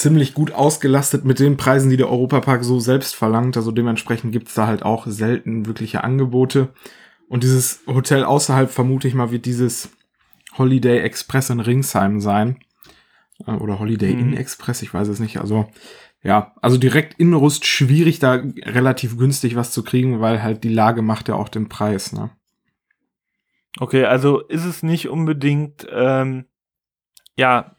[0.00, 3.56] ziemlich gut ausgelastet mit den Preisen, die der Europapark so selbst verlangt.
[3.56, 6.68] Also dementsprechend gibt's da halt auch selten wirkliche Angebote.
[7.28, 9.90] Und dieses Hotel außerhalb, vermute ich mal, wird dieses
[10.56, 12.58] Holiday Express in Ringsheim sein.
[13.46, 14.36] Äh, oder Holiday Inn mhm.
[14.36, 15.38] Express, ich weiß es nicht.
[15.38, 15.68] Also,
[16.22, 20.72] ja, also direkt in Rust schwierig, da relativ günstig was zu kriegen, weil halt die
[20.72, 22.30] Lage macht ja auch den Preis, ne?
[23.78, 26.46] Okay, also ist es nicht unbedingt ähm,
[27.40, 27.74] ja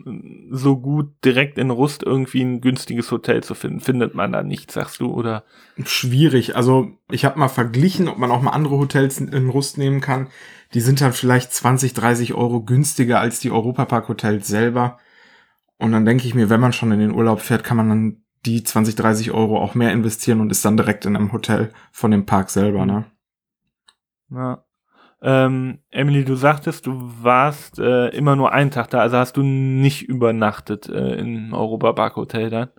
[0.49, 3.79] so gut direkt in Rust irgendwie ein günstiges Hotel zu finden.
[3.79, 5.43] Findet man da nicht, sagst du, oder?
[5.85, 6.55] Schwierig.
[6.55, 10.27] Also ich habe mal verglichen, ob man auch mal andere Hotels in Rust nehmen kann
[10.73, 14.97] die sind dann vielleicht 20, 30 Euro günstiger als die Europapark-Hotels selber.
[15.77, 18.23] Und dann denke ich mir, wenn man schon in den Urlaub fährt, kann man dann
[18.45, 22.11] die 20, 30 Euro auch mehr investieren und ist dann direkt in einem Hotel von
[22.11, 23.05] dem Park selber, ne?
[24.29, 24.63] Ja.
[25.21, 29.43] Ähm, Emily, du sagtest, du warst äh, immer nur einen Tag da, also hast du
[29.43, 32.69] nicht übernachtet äh, im Europapark Hotel dann?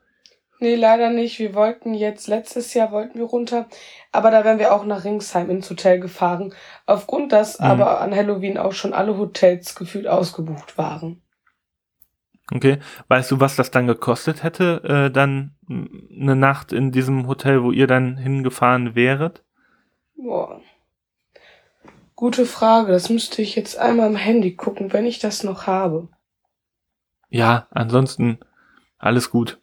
[0.60, 1.38] Nee, leider nicht.
[1.40, 3.66] Wir wollten jetzt, letztes Jahr wollten wir runter,
[4.12, 6.54] aber da wären wir auch nach Ringsheim ins Hotel gefahren.
[6.86, 7.66] Aufgrund, dass Mhm.
[7.66, 11.20] aber an Halloween auch schon alle Hotels gefühlt ausgebucht waren.
[12.52, 12.78] Okay.
[13.08, 17.72] Weißt du, was das dann gekostet hätte, äh, dann eine Nacht in diesem Hotel, wo
[17.72, 19.42] ihr dann hingefahren wäret?
[20.16, 20.60] Boah.
[22.14, 22.92] Gute Frage.
[22.92, 26.08] Das müsste ich jetzt einmal im Handy gucken, wenn ich das noch habe.
[27.30, 28.38] Ja, ansonsten
[28.98, 29.58] alles gut.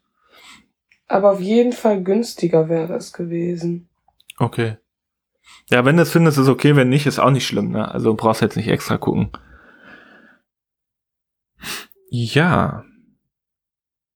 [1.08, 3.90] Aber auf jeden Fall günstiger wäre es gewesen.
[4.38, 4.78] Okay.
[5.70, 6.76] Ja, wenn du es findest, ist okay.
[6.76, 7.72] Wenn nicht, ist auch nicht schlimm.
[7.72, 7.90] Ne?
[7.90, 9.32] Also brauchst jetzt nicht extra gucken.
[12.10, 12.84] Ja.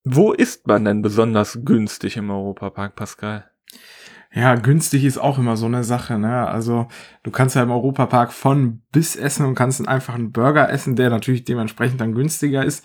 [0.04, 3.50] Wo ist man denn besonders günstig im Europapark, Pascal?
[4.34, 6.48] Ja, günstig ist auch immer so eine Sache, ne?
[6.48, 6.88] Also,
[7.22, 11.08] du kannst ja im Europapark von bis essen und kannst einfach einen Burger essen, der
[11.08, 12.84] natürlich dementsprechend dann günstiger ist.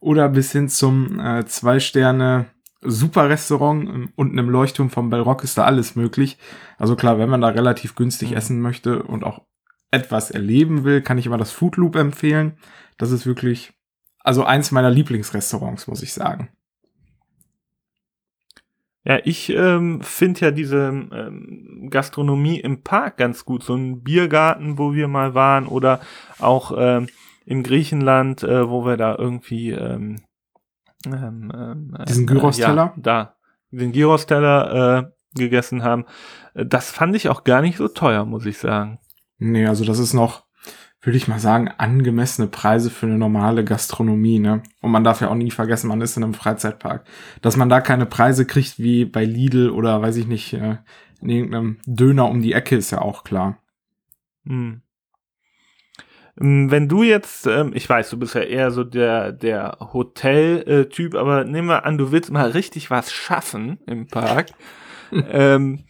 [0.00, 2.46] Oder bis hin zum äh, Zwei-Sterne
[2.80, 6.36] Super-Restaurant ähm, unten im Leuchtturm vom Bellrock ist da alles möglich.
[6.78, 8.36] Also klar, wenn man da relativ günstig Mhm.
[8.36, 9.42] essen möchte und auch
[9.90, 12.58] etwas erleben will, kann ich immer das Food Loop empfehlen.
[12.98, 13.72] Das ist wirklich,
[14.20, 16.50] also eins meiner Lieblingsrestaurants, muss ich sagen.
[19.08, 23.62] Ja, ich ähm, finde ja diese ähm, Gastronomie im Park ganz gut.
[23.62, 26.00] So ein Biergarten, wo wir mal waren, oder
[26.38, 27.08] auch ähm,
[27.46, 30.20] in Griechenland, äh, wo wir da irgendwie ähm,
[31.06, 32.76] ähm, ähm, Diesen äh, Gyros-Teller?
[32.76, 33.36] Ja, da,
[33.70, 36.04] den Gyros-Teller äh, gegessen haben.
[36.52, 38.98] Äh, Das fand ich auch gar nicht so teuer, muss ich sagen.
[39.38, 40.44] Nee, also das ist noch,
[41.00, 44.62] würde ich mal sagen, angemessene Preise für eine normale Gastronomie, ne?
[44.80, 47.04] Und man darf ja auch nie vergessen, man ist in einem Freizeitpark.
[47.40, 50.78] Dass man da keine Preise kriegt wie bei Lidl oder weiß ich nicht, äh,
[51.20, 53.58] in irgendeinem Döner um die Ecke, ist ja auch klar.
[54.44, 54.82] Hm.
[56.40, 61.14] Ähm, Wenn du jetzt, ähm, ich weiß, du bist ja eher so der, der Hotel-Typ,
[61.14, 64.50] aber nehmen wir an, du willst mal richtig was schaffen im Park.
[65.12, 65.84] ähm,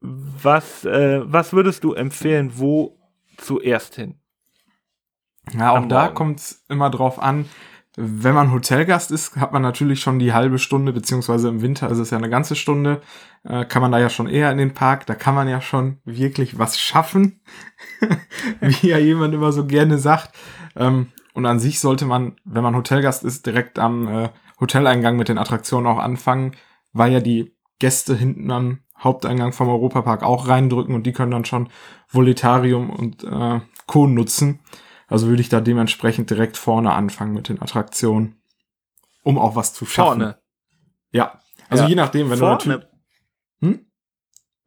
[0.00, 2.98] was, äh, was würdest du empfehlen, wo
[3.38, 4.16] zuerst hin?
[5.52, 7.46] Ja, auch da kommt es immer drauf an.
[7.96, 11.98] Wenn man Hotelgast ist, hat man natürlich schon die halbe Stunde, beziehungsweise im Winter ist
[11.98, 13.02] es ja eine ganze Stunde,
[13.44, 15.98] äh, kann man da ja schon eher in den Park, da kann man ja schon
[16.04, 17.40] wirklich was schaffen,
[18.60, 20.34] wie ja jemand immer so gerne sagt.
[20.74, 25.28] Ähm, und an sich sollte man, wenn man Hotelgast ist, direkt am äh, Hoteleingang mit
[25.28, 26.52] den Attraktionen auch anfangen,
[26.92, 31.44] weil ja die Gäste hinten am Haupteingang vom Europapark auch reindrücken und die können dann
[31.44, 31.68] schon
[32.08, 34.06] Voletarium und äh, Co.
[34.06, 34.60] nutzen.
[35.14, 38.34] Also würde ich da dementsprechend direkt vorne anfangen mit den Attraktionen,
[39.22, 40.08] um auch was zu schaffen.
[40.20, 40.38] Vorne.
[41.12, 41.40] Ja.
[41.70, 41.88] Also Ja.
[41.88, 42.58] je nachdem, wenn Vorne.
[42.58, 42.88] du natürlich.
[43.60, 43.86] Hm?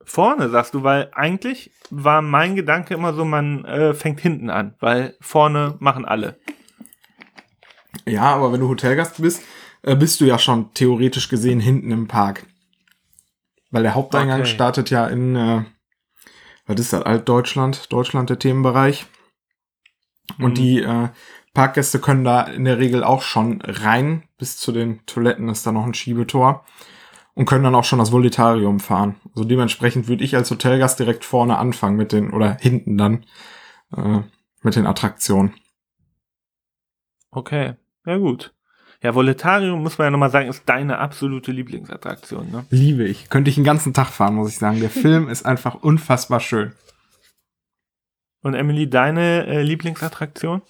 [0.05, 4.75] Vorne, sagst du, weil eigentlich war mein Gedanke immer so, man äh, fängt hinten an,
[4.79, 6.39] weil vorne machen alle.
[8.05, 9.43] Ja, aber wenn du Hotelgast bist,
[9.81, 12.45] äh, bist du ja schon theoretisch gesehen hinten im Park.
[13.69, 14.49] Weil der Haupteingang Okay.
[14.49, 15.65] startet ja in, äh,
[16.67, 19.07] was ist das, Altdeutschland, Deutschland der Themenbereich.
[20.39, 20.55] Und Mhm.
[20.55, 21.09] die äh,
[21.53, 24.23] Parkgäste können da in der Regel auch schon rein.
[24.37, 26.65] Bis zu den Toiletten ist da noch ein Schiebetor.
[27.33, 29.15] Und können dann auch schon das Voletarium fahren.
[29.29, 33.25] Also dementsprechend würde ich als Hotelgast direkt vorne anfangen mit den, oder hinten dann,
[33.95, 34.21] äh,
[34.63, 35.53] mit den Attraktionen.
[37.31, 37.73] Okay,
[38.05, 38.53] ja gut.
[39.03, 42.65] Ja, Voletarium, muss man ja nochmal sagen, ist deine absolute Lieblingsattraktion, ne?
[42.71, 43.29] Liebe ich.
[43.29, 44.79] Könnte ich den ganzen Tag fahren, muss ich sagen.
[44.79, 46.73] Der Film ist einfach unfassbar schön.
[48.41, 50.61] Und Emily, deine äh, Lieblingsattraktion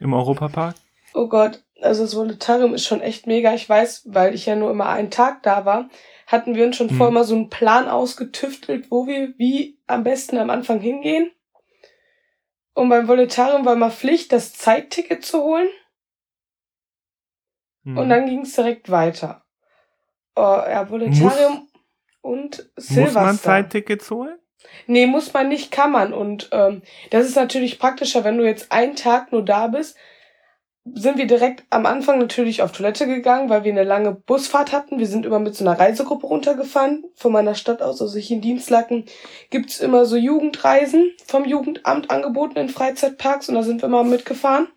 [0.00, 0.76] im Europapark?
[1.12, 3.54] Oh Gott, also das Voletarium ist schon echt mega.
[3.54, 5.88] Ich weiß, weil ich ja nur immer einen Tag da war,
[6.26, 6.96] hatten wir uns schon Hm.
[6.96, 11.30] vorher mal so einen Plan ausgetüftelt, wo wir wie am besten am Anfang hingehen.
[12.74, 15.68] Und beim Voletarium war mal Pflicht, das Zeitticket zu holen.
[17.84, 17.98] Hm.
[17.98, 19.44] Und dann ging es direkt weiter.
[20.34, 21.68] Oh, ja, Voletarium
[22.22, 23.22] und Silverstar.
[23.22, 24.38] Muss man Zeittickets holen?
[24.86, 26.12] Nee, muss man nicht, kann man.
[26.12, 29.96] Und ähm, das ist natürlich praktischer, wenn du jetzt einen Tag nur da bist.
[30.92, 34.98] Sind wir direkt am Anfang natürlich auf Toilette gegangen, weil wir eine lange Busfahrt hatten.
[34.98, 37.04] Wir sind immer mit so einer Reisegruppe runtergefahren.
[37.14, 39.06] Von meiner Stadt aus, also hier in Dienstlaken,
[39.48, 44.68] gibt's immer so Jugendreisen vom Jugendamt angeboten in Freizeitparks und da sind wir mal mitgefahren.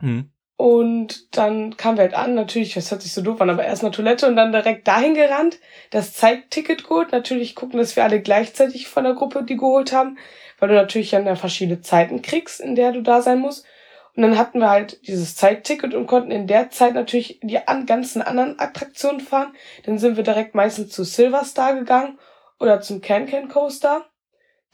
[0.00, 0.30] Hm.
[0.56, 3.92] Und dann kamen wir halt an, natürlich, das hört sich so doof an, aber erstmal
[3.92, 5.58] Toilette und dann direkt dahin gerannt,
[5.90, 10.16] das Zeitticket geholt, natürlich gucken, dass wir alle gleichzeitig von der Gruppe die geholt haben,
[10.58, 13.66] weil du natürlich dann ja verschiedene Zeiten kriegst, in der du da sein musst.
[14.14, 17.84] Und dann hatten wir halt dieses Zeitticket und konnten in der Zeit natürlich die an
[17.84, 19.54] ganzen anderen Attraktionen fahren.
[19.84, 22.18] Dann sind wir direkt meistens zu Silverstar gegangen
[22.58, 24.06] oder zum Can Can Coaster.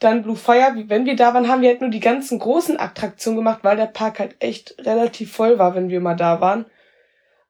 [0.03, 3.37] Dann Blue Fire, wenn wir da waren, haben wir halt nur die ganzen großen Attraktionen
[3.37, 6.65] gemacht, weil der Park halt echt relativ voll war, wenn wir mal da waren.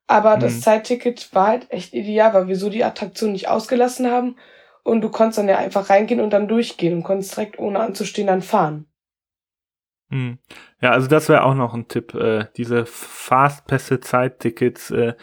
[0.07, 0.61] Aber das Mhm.
[0.61, 4.37] Zeitticket war halt echt ideal, weil wir so die Attraktion nicht ausgelassen haben.
[4.83, 8.27] Und du konntest dann ja einfach reingehen und dann durchgehen und konntest direkt ohne anzustehen
[8.27, 8.85] dann fahren.
[10.09, 10.37] Hm.
[10.81, 12.13] Ja, also das wäre auch noch ein Tipp.
[12.13, 15.13] Äh, diese Fastpässe, Zeittickets, äh,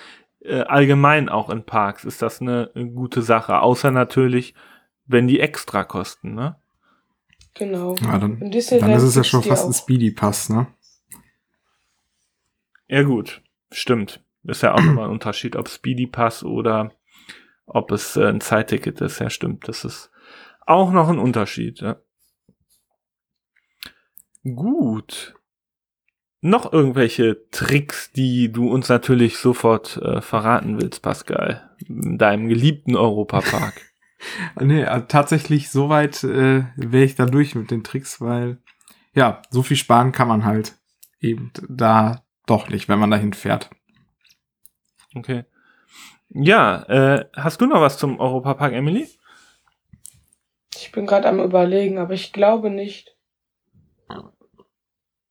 [0.41, 3.61] äh, allgemein auch in Parks ist das eine, eine gute Sache.
[3.61, 4.55] Außer natürlich,
[5.07, 6.57] wenn die extra kosten, ne?
[7.55, 7.95] Genau.
[7.97, 8.73] Ja, dann, dann ist
[9.03, 9.75] es ja schon fast ein auch.
[9.75, 10.69] Speedy Pass, ne?
[12.89, 13.43] Ja, gut.
[13.71, 14.25] Stimmt.
[14.45, 16.93] Ist ja auch nochmal ein Unterschied, ob Speedy Pass oder
[17.67, 19.21] ob es äh, ein Zeitticket ist.
[19.21, 19.69] Ja, stimmt.
[19.69, 20.11] Das ist
[20.67, 21.81] auch noch ein Unterschied.
[21.81, 21.97] Ja.
[24.43, 25.35] Gut.
[26.41, 32.97] Noch irgendwelche Tricks, die du uns natürlich sofort äh, verraten willst, Pascal, in deinem geliebten
[32.97, 33.83] Europapark.
[34.61, 38.59] Nee, also tatsächlich soweit äh, wäre ich da durch mit den Tricks, weil
[39.15, 40.77] ja, so viel sparen kann man halt
[41.21, 43.71] eben da doch nicht, wenn man dahin fährt.
[45.15, 45.45] Okay.
[46.29, 49.09] Ja, äh, hast du noch was zum Europapark, Emily?
[50.77, 53.17] Ich bin gerade am überlegen, aber ich glaube nicht.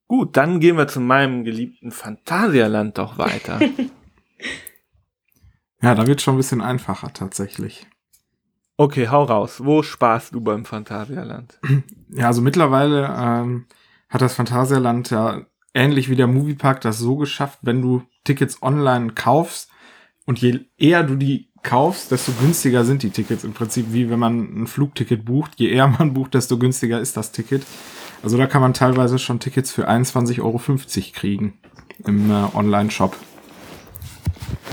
[0.07, 3.59] Gut, dann gehen wir zu meinem geliebten Phantasialand doch weiter.
[5.81, 7.87] Ja, da wird schon ein bisschen einfacher tatsächlich.
[8.79, 9.61] Okay, hau raus.
[9.61, 11.59] Wo sparst du beim Phantasialand?
[12.11, 13.65] Ja, also mittlerweile ähm,
[14.07, 15.41] hat das Phantasialand ja
[15.73, 19.69] ähnlich wie der Moviepark das so geschafft, wenn du Tickets online kaufst
[20.25, 24.17] und je eher du die kaufst, desto günstiger sind die Tickets im Prinzip, wie wenn
[24.17, 25.59] man ein Flugticket bucht.
[25.59, 27.63] Je eher man bucht, desto günstiger ist das Ticket.
[28.23, 30.61] Also da kann man teilweise schon Tickets für 21,50 Euro
[31.13, 31.59] kriegen
[32.05, 33.15] im äh, Online-Shop.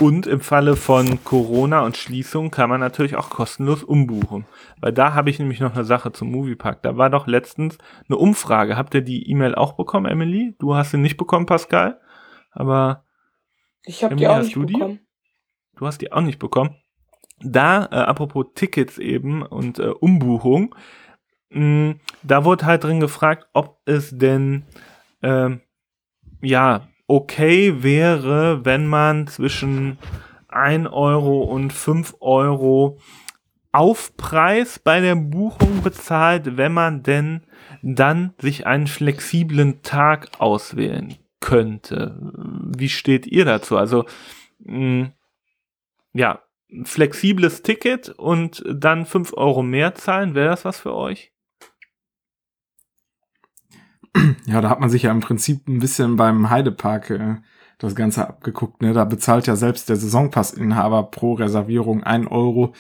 [0.00, 4.44] Und im Falle von Corona und Schließung kann man natürlich auch kostenlos umbuchen.
[4.80, 6.82] Weil da habe ich nämlich noch eine Sache zum Moviepark.
[6.82, 8.76] Da war doch letztens eine Umfrage.
[8.76, 10.54] Habt ihr die E-Mail auch bekommen, Emily?
[10.58, 12.00] Du hast sie nicht bekommen, Pascal.
[12.52, 13.04] Aber
[13.84, 14.74] Ich habe die auch hast nicht du die?
[14.74, 15.00] bekommen.
[15.76, 16.76] du hast die auch nicht bekommen.
[17.40, 20.74] Da, äh, apropos Tickets eben und äh, Umbuchung,
[21.50, 24.64] mh, da wurde halt drin gefragt, ob es denn
[25.22, 25.60] ähm,
[26.40, 29.98] ja okay wäre, wenn man zwischen
[30.48, 32.98] 1 Euro und 5 Euro
[33.72, 37.42] Aufpreis bei der Buchung bezahlt, wenn man denn
[37.82, 42.18] dann sich einen flexiblen Tag auswählen könnte.
[42.76, 43.76] Wie steht ihr dazu?
[43.76, 44.06] Also,
[44.60, 45.12] mh,
[46.14, 46.40] ja,
[46.72, 51.32] ein flexibles Ticket und dann 5 Euro mehr zahlen, wäre das was für euch?
[54.46, 57.36] Ja, da hat man sich ja im Prinzip ein bisschen beim Heidepark äh,
[57.78, 58.80] das Ganze abgeguckt.
[58.82, 58.92] Ne?
[58.92, 62.72] Da bezahlt ja selbst der Saisonpassinhaber pro Reservierung ein Euro,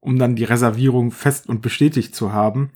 [0.00, 2.70] um dann die Reservierung fest und bestätigt zu haben.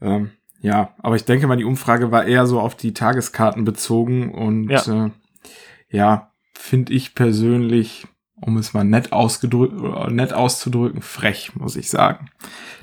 [0.00, 0.30] Ähm,
[0.60, 4.68] ja, aber ich denke mal, die Umfrage war eher so auf die Tageskarten bezogen und
[4.70, 5.06] Ja.
[5.06, 5.10] äh,
[5.90, 8.06] ja finde ich persönlich,
[8.40, 12.28] um es mal nett, ausgedrückt, oder nett auszudrücken, frech, muss ich sagen.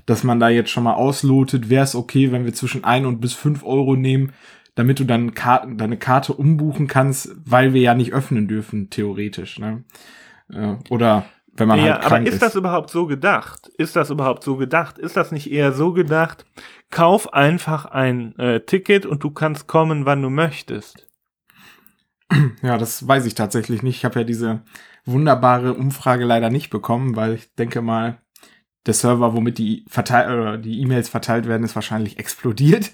[0.06, 3.22] Dass man da jetzt schon mal auslotet, wäre es okay, wenn wir zwischen ein und
[3.22, 4.34] bis fünf Euro nehmen,
[4.76, 9.60] damit du dann Karten, deine Karte umbuchen kannst, weil wir ja nicht öffnen dürfen, theoretisch.
[9.60, 9.84] Ne?
[10.52, 11.26] Äh, Oder
[11.56, 12.42] wenn man ja, halt aber krank ist ist.
[12.42, 13.70] das überhaupt so gedacht?
[13.78, 14.98] Ist das überhaupt so gedacht?
[14.98, 16.46] Ist das nicht eher so gedacht?
[16.90, 21.08] Kauf einfach ein äh, Ticket und du kannst kommen, wann du möchtest.
[22.64, 23.98] Ja, das weiß ich tatsächlich nicht.
[23.98, 24.62] Ich habe ja diese
[25.06, 28.20] wunderbare Umfrage leider nicht bekommen, weil ich denke mal,
[28.86, 32.92] der Server, womit die verteil die E-Mails verteilt werden, ist wahrscheinlich explodiert.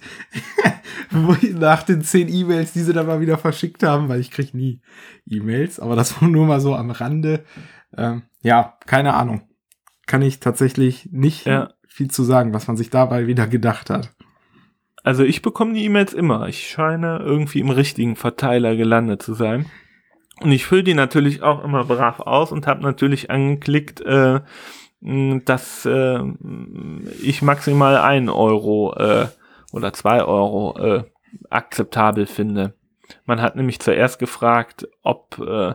[1.53, 4.81] Nach den zehn E-Mails, die sie dann mal wieder verschickt haben, weil ich krieg nie
[5.25, 7.43] E-Mails, aber das nur mal so am Rande.
[7.97, 9.41] Ähm, ja, keine Ahnung.
[10.05, 11.71] Kann ich tatsächlich nicht Ja.
[11.87, 14.13] viel zu sagen, was man sich dabei wieder gedacht hat.
[15.03, 16.47] Also ich bekomme die E-Mails immer.
[16.47, 19.65] Ich scheine irgendwie im richtigen Verteiler gelandet zu sein.
[20.41, 24.39] Und ich fülle die natürlich auch immer brav aus und habe natürlich angeklickt, äh,
[25.01, 26.19] dass äh,
[27.21, 29.27] ich maximal ein Euro äh,
[29.71, 31.03] oder zwei Euro äh,
[31.49, 32.73] akzeptabel finde.
[33.25, 35.73] Man hat nämlich zuerst gefragt, ob äh,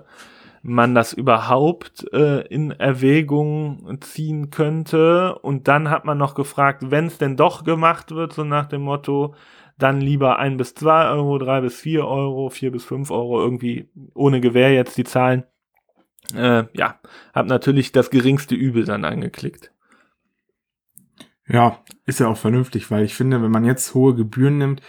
[0.62, 5.38] man das überhaupt äh, in Erwägung ziehen könnte.
[5.40, 8.82] Und dann hat man noch gefragt, wenn es denn doch gemacht wird, so nach dem
[8.82, 9.34] Motto,
[9.78, 13.88] dann lieber ein bis zwei Euro, drei bis vier Euro, vier bis fünf Euro, irgendwie
[14.14, 15.44] ohne Gewähr jetzt die Zahlen.
[16.34, 17.00] Äh, ja,
[17.34, 19.72] hab natürlich das geringste Übel dann angeklickt.
[21.46, 24.82] Ja, ist ja auch vernünftig, weil ich finde, wenn man jetzt hohe Gebühren nimmt,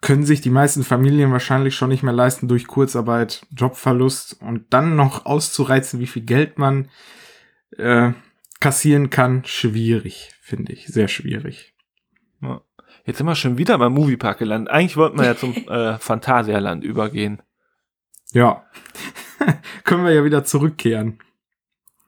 [0.00, 4.94] können sich die meisten Familien wahrscheinlich schon nicht mehr leisten durch Kurzarbeit, Jobverlust und dann
[4.94, 6.88] noch auszureizen, wie viel Geld man
[7.76, 8.12] äh,
[8.60, 11.75] kassieren kann, schwierig, finde ich, sehr schwierig.
[13.06, 14.72] Jetzt sind wir schon wieder beim Moviepark gelandet.
[14.72, 17.40] Eigentlich wollten wir ja zum äh, Phantasialand übergehen.
[18.32, 18.64] Ja,
[19.84, 21.18] können wir ja wieder zurückkehren.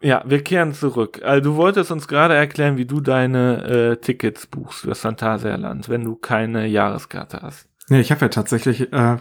[0.01, 1.22] Ja, wir kehren zurück.
[1.24, 6.05] Also du wolltest uns gerade erklären, wie du deine äh, Tickets buchst für Phantasialand, wenn
[6.05, 7.68] du keine Jahreskarte hast.
[7.88, 9.16] Nee, ich habe ja tatsächlich, äh,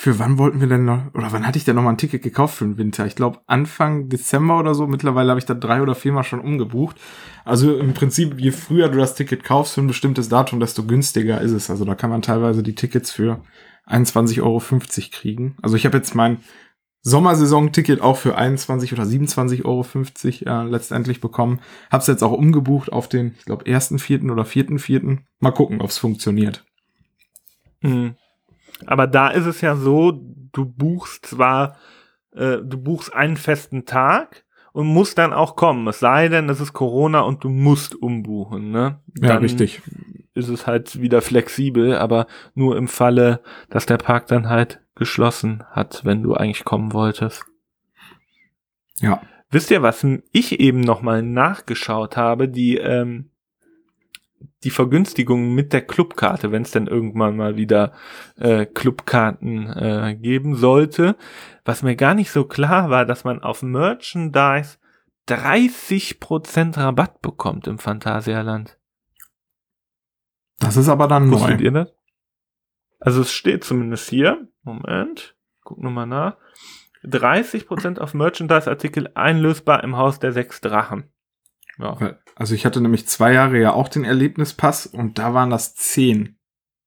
[0.00, 2.22] für wann wollten wir denn noch, oder wann hatte ich denn noch mal ein Ticket
[2.22, 3.04] gekauft für den Winter?
[3.04, 4.86] Ich glaube Anfang Dezember oder so.
[4.86, 6.94] Mittlerweile habe ich da drei oder viermal schon umgebucht.
[7.44, 11.40] Also im Prinzip, je früher du das Ticket kaufst für ein bestimmtes Datum, desto günstiger
[11.40, 11.68] ist es.
[11.68, 13.42] Also da kann man teilweise die Tickets für
[13.88, 14.62] 21,50 Euro
[15.10, 15.56] kriegen.
[15.62, 16.38] Also ich habe jetzt mein
[17.02, 19.64] Sommersaison-Ticket auch für 21 oder 27,50
[20.46, 21.58] Euro äh, letztendlich bekommen.
[21.90, 25.26] Hab's jetzt auch umgebucht auf den, ich glaube, ersten vierten oder vierten vierten.
[25.40, 26.64] Mal gucken, ob's funktioniert.
[27.80, 28.14] Mhm.
[28.86, 31.76] Aber da ist es ja so, du buchst zwar,
[32.32, 35.86] äh, du buchst einen festen Tag und musst dann auch kommen.
[35.88, 39.00] Es sei denn, es ist Corona und du musst umbuchen, ne?
[39.20, 39.82] Ja, Dann richtig.
[40.34, 45.64] Ist es halt wieder flexibel, aber nur im Falle, dass der Park dann halt geschlossen
[45.70, 47.44] hat, wenn du eigentlich kommen wolltest.
[49.00, 49.20] Ja.
[49.50, 52.48] Wisst ihr, was ich eben nochmal nachgeschaut habe?
[52.48, 53.30] Die, ähm,
[54.64, 57.92] die Vergünstigung mit der Clubkarte, wenn es denn irgendwann mal wieder
[58.36, 61.16] äh, Clubkarten äh, geben sollte.
[61.64, 64.78] Was mir gar nicht so klar war, dass man auf Merchandise
[65.28, 68.78] 30% Rabatt bekommt im Phantasialand.
[70.58, 71.64] Das ist aber dann Wusstet neu.
[71.64, 71.94] ihr das?
[72.98, 74.48] Also es steht zumindest hier.
[74.62, 75.36] Moment.
[75.62, 76.36] Guck nur mal nach.
[77.04, 81.04] 30% auf Merchandise-Artikel einlösbar im Haus der sechs Drachen.
[81.78, 82.16] Ja.
[82.38, 86.38] Also ich hatte nämlich zwei Jahre ja auch den Erlebnispass und da waren das zehn,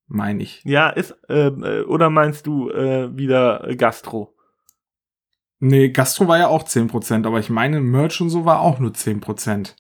[0.08, 0.62] meine ich.
[0.64, 4.34] Ja, ist, äh, äh, oder meinst du äh, wieder Gastro?
[5.60, 8.92] Nee, Gastro war ja auch 10%, aber ich meine, Merch und so war auch nur
[8.92, 9.76] 10%.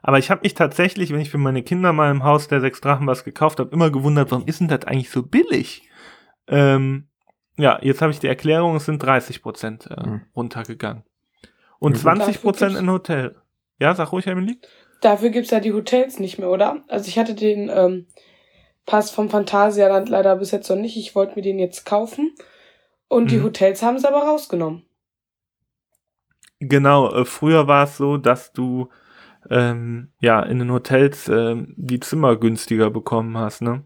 [0.00, 2.80] Aber ich habe mich tatsächlich, wenn ich für meine Kinder mal im Haus der sechs
[2.80, 5.88] Drachen was gekauft habe, immer gewundert, warum ist denn das eigentlich so billig?
[6.46, 7.08] Ähm,
[7.56, 10.20] ja, jetzt habe ich die Erklärung, es sind 30 Prozent äh, Hm.
[10.36, 11.02] runtergegangen.
[11.80, 12.22] Und Ja, gut.
[12.22, 13.41] 20 Prozent Dafür in Hotel.
[13.82, 14.58] Ja, sag ruhig, Emily.
[15.02, 16.82] Dafür gibt's ja die Hotels nicht mehr, oder?
[16.88, 18.06] Also ich hatte den ähm,
[18.86, 20.96] Pass vom Phantasialand leider bis jetzt noch nicht.
[20.96, 22.34] Ich wollte mir den jetzt kaufen.
[23.08, 23.42] Und die Mhm.
[23.42, 24.84] Hotels haben es aber rausgenommen.
[26.60, 28.88] Genau, äh, früher war es so, dass du
[29.50, 33.84] ähm, ja in den Hotels ähm, die Zimmer günstiger bekommen hast, ne?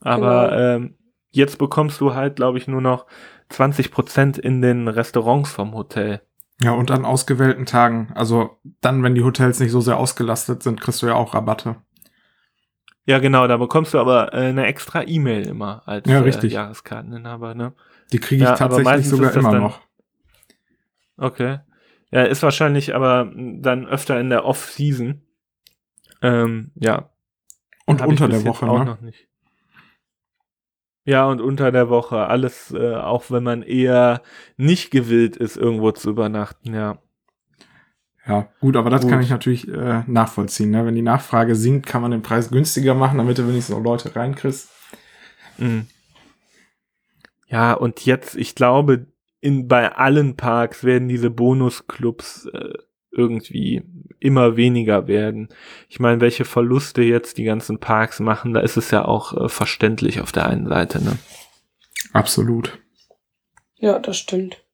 [0.00, 0.58] Aber Genau.
[0.58, 0.96] ähm,
[1.30, 3.06] jetzt bekommst du halt, glaube ich, nur noch
[3.48, 6.20] 20 Prozent in den Restaurants vom Hotel.
[6.60, 8.10] Ja, und an ausgewählten Tagen.
[8.14, 11.76] Also dann, wenn die Hotels nicht so sehr ausgelastet sind, kriegst du ja auch Rabatte.
[13.06, 16.52] Ja, genau, da bekommst du aber äh, eine extra E-Mail immer als Ja, äh, richtig.
[16.52, 17.72] Jahreskarteninhaber, ne?
[18.12, 19.80] Die kriege ich Ja, tatsächlich meistens sogar immer dann- noch.
[21.16, 21.60] Okay.
[22.10, 25.22] Ja, ist wahrscheinlich aber dann öfter in der Off-Season.
[26.22, 27.10] Ähm, ja.
[27.86, 28.98] Und unter der Woche, ne?
[31.08, 32.26] Ja, und unter der Woche.
[32.26, 34.20] Alles, äh, auch wenn man eher
[34.58, 36.98] nicht gewillt ist, irgendwo zu übernachten, ja.
[38.26, 39.10] Ja, gut, aber das Gut.
[39.10, 40.70] kann ich natürlich äh, nachvollziehen.
[40.70, 40.84] Ne?
[40.84, 44.14] Wenn die Nachfrage sinkt, kann man den Preis günstiger machen, damit du wenigstens auch Leute
[44.14, 44.68] reinkriegst.
[45.56, 45.86] Mhm.
[47.46, 49.06] Ja, und jetzt, ich glaube,
[49.40, 52.74] in, bei allen Parks werden diese Bonusclubs äh,
[53.10, 53.82] irgendwie
[54.20, 55.48] immer weniger werden.
[55.88, 59.48] Ich meine, welche Verluste jetzt die ganzen Parks machen, da ist es ja auch äh,
[59.48, 61.18] verständlich auf der einen Seite, ne?
[62.12, 62.78] Absolut.
[63.76, 64.64] Ja, das stimmt.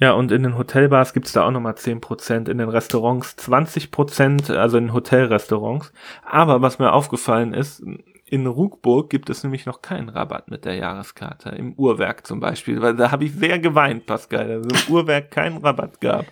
[0.00, 4.76] Ja, und in den Hotelbars gibt's da auch nochmal 10%, in den Restaurants 20%, also
[4.76, 5.92] in Hotelrestaurants.
[6.24, 7.82] Aber was mir aufgefallen ist,
[8.26, 11.50] in Ruckburg gibt es nämlich noch keinen Rabatt mit der Jahreskarte.
[11.50, 15.30] Im Uhrwerk zum Beispiel, weil da habe ich sehr geweint, Pascal, dass es im Uhrwerk
[15.30, 16.26] keinen Rabatt gab.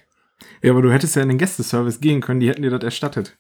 [0.62, 3.36] Ja, aber du hättest ja in den Gästeservice gehen können, die hätten dir das erstattet.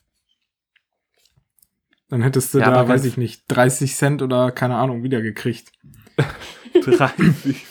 [2.08, 5.72] Dann hättest du Ja, da, weiß ich nicht, 30 Cent oder keine Ahnung, wiedergekriegt.
[6.84, 7.64] 30.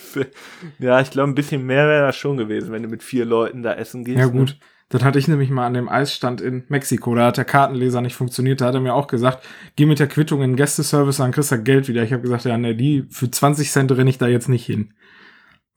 [0.78, 3.62] ja, ich glaube, ein bisschen mehr wäre das schon gewesen, wenn du mit vier Leuten
[3.62, 4.18] da essen gehst.
[4.18, 4.32] Ja, ne?
[4.32, 4.58] gut.
[4.88, 7.14] Das hatte ich nämlich mal an dem Eisstand in Mexiko.
[7.14, 8.60] Da hat der Kartenleser nicht funktioniert.
[8.60, 9.42] Da hat er mir auch gesagt,
[9.74, 12.02] geh mit der Quittung in den Gästeservice, dann kriegst du Geld wieder.
[12.02, 14.92] Ich habe gesagt, ja, ne, die für 20 Cent renne ich da jetzt nicht hin.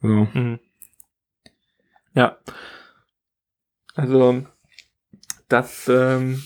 [0.02, 0.28] So.
[0.34, 0.60] Mhm.
[2.14, 2.38] Ja.
[3.96, 4.44] Also,
[5.48, 6.44] das ähm,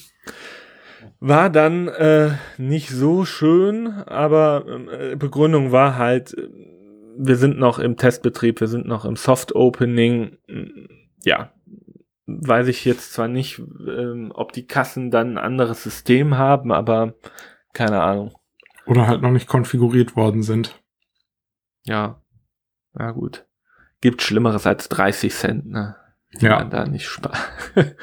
[1.20, 6.36] war dann äh, nicht so schön, aber äh, Begründung war halt,
[7.18, 10.38] wir sind noch im Testbetrieb, wir sind noch im Soft Opening.
[11.24, 11.52] Ja,
[12.28, 17.16] weiß ich jetzt zwar nicht, ähm, ob die Kassen dann ein anderes System haben, aber
[17.74, 18.34] keine Ahnung.
[18.86, 20.82] Oder halt noch nicht konfiguriert worden sind.
[21.84, 22.22] Ja,
[22.94, 23.46] na gut.
[24.02, 25.96] Gibt Schlimmeres als 30 Cent, ne?
[26.34, 26.60] Ja.
[26.60, 27.38] man da nicht spart.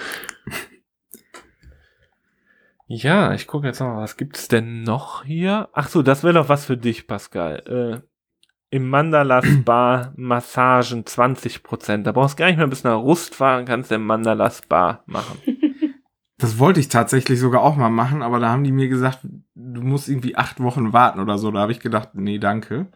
[2.87, 5.68] ja, ich gucke jetzt noch mal, was gibt's denn noch hier?
[5.72, 8.03] Ach so, das wäre doch was für dich, Pascal.
[8.03, 8.07] Äh,
[8.70, 12.03] im Mandala Spa Massagen 20%.
[12.03, 15.03] Da brauchst du gar nicht mehr bis nach Rust fahren, kannst du im Mandala Spa
[15.07, 15.39] machen.
[16.39, 19.81] Das wollte ich tatsächlich sogar auch mal machen, aber da haben die mir gesagt, du
[19.81, 21.51] musst irgendwie acht Wochen warten oder so.
[21.51, 22.89] Da habe ich gedacht, nee, danke.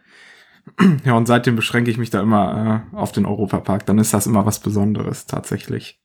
[1.04, 3.86] Ja, und seitdem beschränke ich mich da immer äh, auf den Europapark.
[3.86, 6.00] Dann ist das immer was Besonderes, tatsächlich.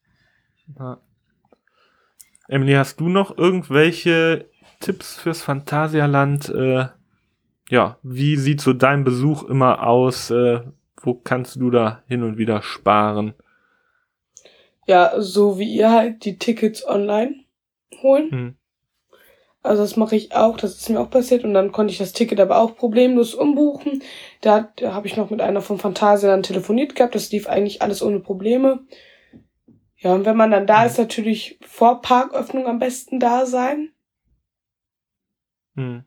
[0.80, 1.00] Ja.
[2.48, 4.50] Emily, hast du noch irgendwelche
[4.80, 6.50] Tipps fürs Phantasialand?
[6.50, 6.88] Äh,
[7.70, 10.30] ja, wie sieht so dein Besuch immer aus?
[10.30, 10.62] Äh,
[11.02, 13.34] wo kannst du da hin und wieder sparen?
[14.88, 17.46] Ja, so wie ihr halt die Tickets online
[18.02, 18.32] holen.
[18.32, 18.56] Hm.
[19.66, 22.14] Also das mache ich auch, das ist mir auch passiert und dann konnte ich das
[22.14, 24.04] Ticket aber auch problemlos umbuchen.
[24.42, 28.04] Da, da habe ich noch mit einer von Phantasialand telefoniert gehabt, das lief eigentlich alles
[28.04, 28.86] ohne Probleme.
[29.98, 33.90] Ja, und wenn man dann da ist, natürlich vor Parköffnung am besten da sein.
[35.76, 36.04] Hm.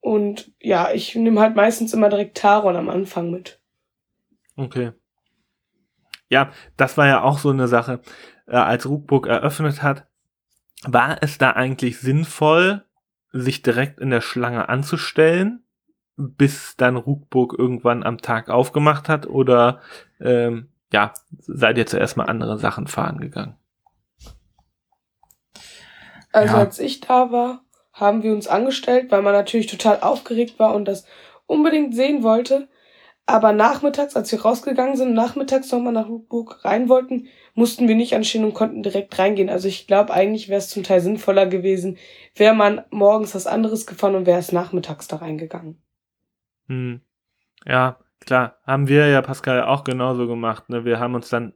[0.00, 3.60] Und ja, ich nehme halt meistens immer direkt Taron am Anfang mit.
[4.56, 4.92] Okay.
[6.28, 8.00] Ja, das war ja auch so eine Sache,
[8.46, 10.05] äh, als Ruckburg eröffnet hat.
[10.82, 12.84] War es da eigentlich sinnvoll,
[13.32, 15.64] sich direkt in der Schlange anzustellen,
[16.16, 19.26] bis dann Ruckburg irgendwann am Tag aufgemacht hat?
[19.26, 19.80] Oder
[20.20, 23.56] ähm, ja, seid ihr zuerst mal andere Sachen fahren gegangen?
[26.32, 26.60] Also Ja.
[26.60, 27.62] als ich da war,
[27.92, 31.06] haben wir uns angestellt, weil man natürlich total aufgeregt war und das
[31.46, 32.68] unbedingt sehen wollte.
[33.28, 38.14] Aber nachmittags, als wir rausgegangen sind, nachmittags nochmal nach Ruckburg rein wollten, mussten wir nicht
[38.14, 39.50] anstehen und konnten direkt reingehen.
[39.50, 41.98] Also ich glaube, eigentlich wäre es zum Teil sinnvoller gewesen,
[42.36, 45.82] wäre man morgens was anderes gefahren und wäre es nachmittags da reingegangen.
[46.68, 47.00] Hm.
[47.64, 50.68] Ja, klar, haben wir ja Pascal auch genauso gemacht.
[50.68, 50.84] Ne?
[50.84, 51.52] Wir haben uns dann,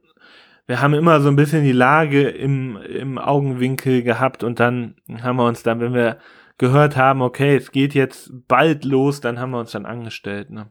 [0.67, 5.37] wir haben immer so ein bisschen die Lage im, im Augenwinkel gehabt und dann haben
[5.37, 6.17] wir uns dann, wenn wir
[6.57, 10.49] gehört haben, okay, es geht jetzt bald los, dann haben wir uns dann angestellt.
[10.49, 10.69] Ne?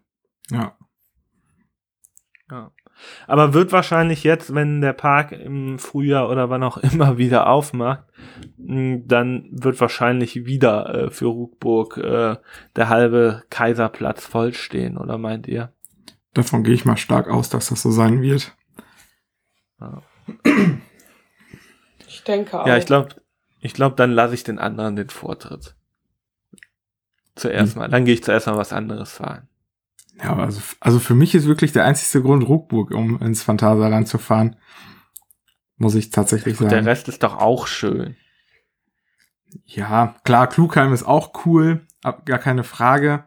[0.50, 0.76] Ja.
[2.50, 2.72] Ja.
[3.26, 8.04] Aber wird wahrscheinlich jetzt, wenn der Park im Frühjahr oder wann auch immer wieder aufmacht,
[8.58, 12.36] dann wird wahrscheinlich wieder äh, für Ruckburg äh,
[12.76, 15.72] der halbe Kaiserplatz vollstehen, oder meint ihr?
[16.34, 18.54] Davon gehe ich mal stark aus, dass das so sein wird.
[22.06, 22.66] Ich denke auch.
[22.66, 23.16] Ja, ich glaube,
[23.60, 25.74] ich glaube, dann lasse ich den anderen den Vortritt.
[27.34, 27.80] Zuerst Hm.
[27.80, 27.88] mal.
[27.88, 29.48] Dann gehe ich zuerst mal was anderes fahren.
[30.18, 34.08] Ja, aber also, also für mich ist wirklich der einzigste Grund Ruckburg, um ins Phantasialand
[34.08, 34.56] zu fahren.
[35.76, 36.86] Muss ich tatsächlich der sagen.
[36.86, 38.16] Rest ist doch auch schön.
[39.64, 43.24] Ja, klar, Klugheim ist auch cool, gar keine Frage.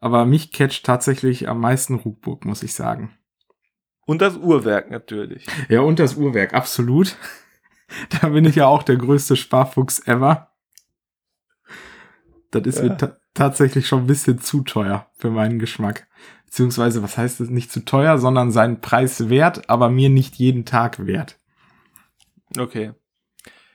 [0.00, 3.16] Aber mich catcht tatsächlich am meisten Ruckburg, muss ich sagen.
[4.04, 5.46] Und das Uhrwerk natürlich.
[5.68, 7.16] Ja, und das Uhrwerk, absolut.
[8.20, 10.50] Da bin ich ja auch der größte Sparfuchs ever.
[12.60, 12.88] Das ist Ja.
[12.90, 16.06] mir ta tatsächlich schon ein bisschen zu teuer für meinen Geschmack.
[16.46, 20.64] Beziehungsweise, was heißt es nicht zu teuer, sondern seinen Preis wert, aber mir nicht jeden
[20.64, 21.38] Tag wert.
[22.58, 22.92] Okay.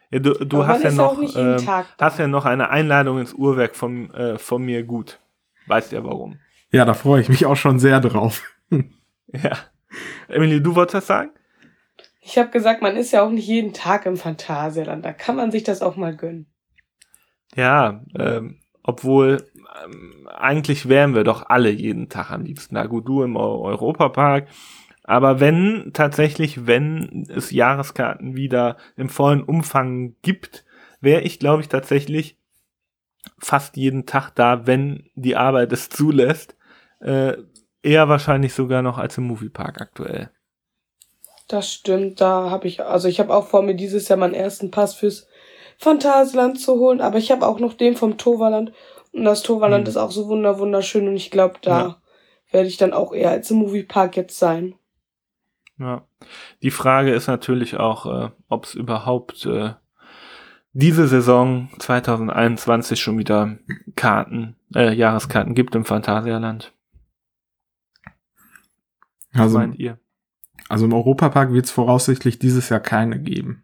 [0.10, 1.86] Ja, du du hast ja noch, da.
[2.00, 5.20] hast ja noch eine Einladung ins Uhrwerk von, äh, von mir gut.
[5.68, 6.40] Weißt ja warum.
[6.72, 8.44] Ja, da freue ich mich auch schon sehr drauf.
[9.34, 9.58] Ja.
[10.28, 11.32] Emily, du wolltest was sagen?
[12.22, 15.06] Ich habe gesagt, man ist ja auch nicht jeden Tag im Phantasialand.
[15.06, 16.48] Da kann man sich das auch mal gönnen.
[17.56, 19.46] Ja, ähm, obwohl
[19.84, 22.76] ähm, eigentlich wären wir doch alle jeden Tag am liebsten.
[22.76, 24.48] Na gut, du im Eu Europapark.
[25.04, 30.64] Aber wenn tatsächlich, wenn es Jahreskarten wieder im vollen Umfang gibt,
[31.00, 32.38] wäre ich, glaube ich, tatsächlich
[33.40, 36.56] fast jeden Tag da, wenn die Arbeit es zulässt.
[37.00, 37.34] Äh,
[37.82, 40.30] eher wahrscheinlich sogar noch als im Moviepark aktuell.
[41.48, 44.72] Das stimmt, da habe ich, also ich habe auch vor mir dieses Jahr meinen ersten
[44.72, 45.28] Pass fürs
[45.82, 48.72] Phantasialand zu holen, aber ich habe auch noch den vom Toverland
[49.14, 49.90] und das Toverland Mhm.
[49.90, 52.02] ist auch so wunder wunderschön und ich glaube, da Ja.
[52.52, 54.76] werde ich dann auch eher als im Moviepark jetzt sein.
[55.80, 56.06] Ja.
[56.62, 59.74] Die Frage ist natürlich auch, äh, ob es überhaupt äh,
[60.74, 63.58] diese Saison 2021 schon wieder
[63.96, 66.74] Karten, äh, Jahreskarten gibt im Phantasialand.
[69.34, 69.98] Also, meint ihr?
[70.70, 73.64] also im Europapark wird es voraussichtlich dieses Jahr keine geben.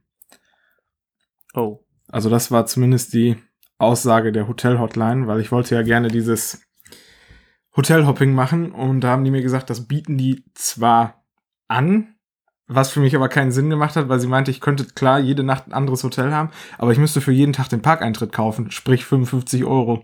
[1.54, 1.80] Oh.
[2.08, 3.38] Also das war zumindest die
[3.78, 6.62] Aussage der Hotel-Hotline, weil ich wollte ja gerne dieses
[7.76, 11.24] Hotelhopping machen und da haben die mir gesagt, das bieten die zwar
[11.68, 12.16] an,
[12.68, 15.44] was für mich aber keinen Sinn gemacht hat, weil sie meinte, ich könnte klar jede
[15.44, 19.06] Nacht ein anderes Hotel haben, aber ich müsste für jeden Tag den Parkeintritt kaufen, sprich
[19.06, 20.04] 55 Euro.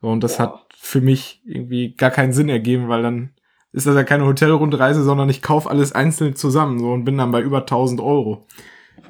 [0.00, 0.42] So, und das Boah.
[0.42, 3.30] hat für mich irgendwie gar keinen Sinn ergeben, weil dann
[3.72, 7.30] ist das ja keine Hotelrundreise, sondern ich kaufe alles einzeln zusammen so und bin dann
[7.30, 8.46] bei über 1000 Euro.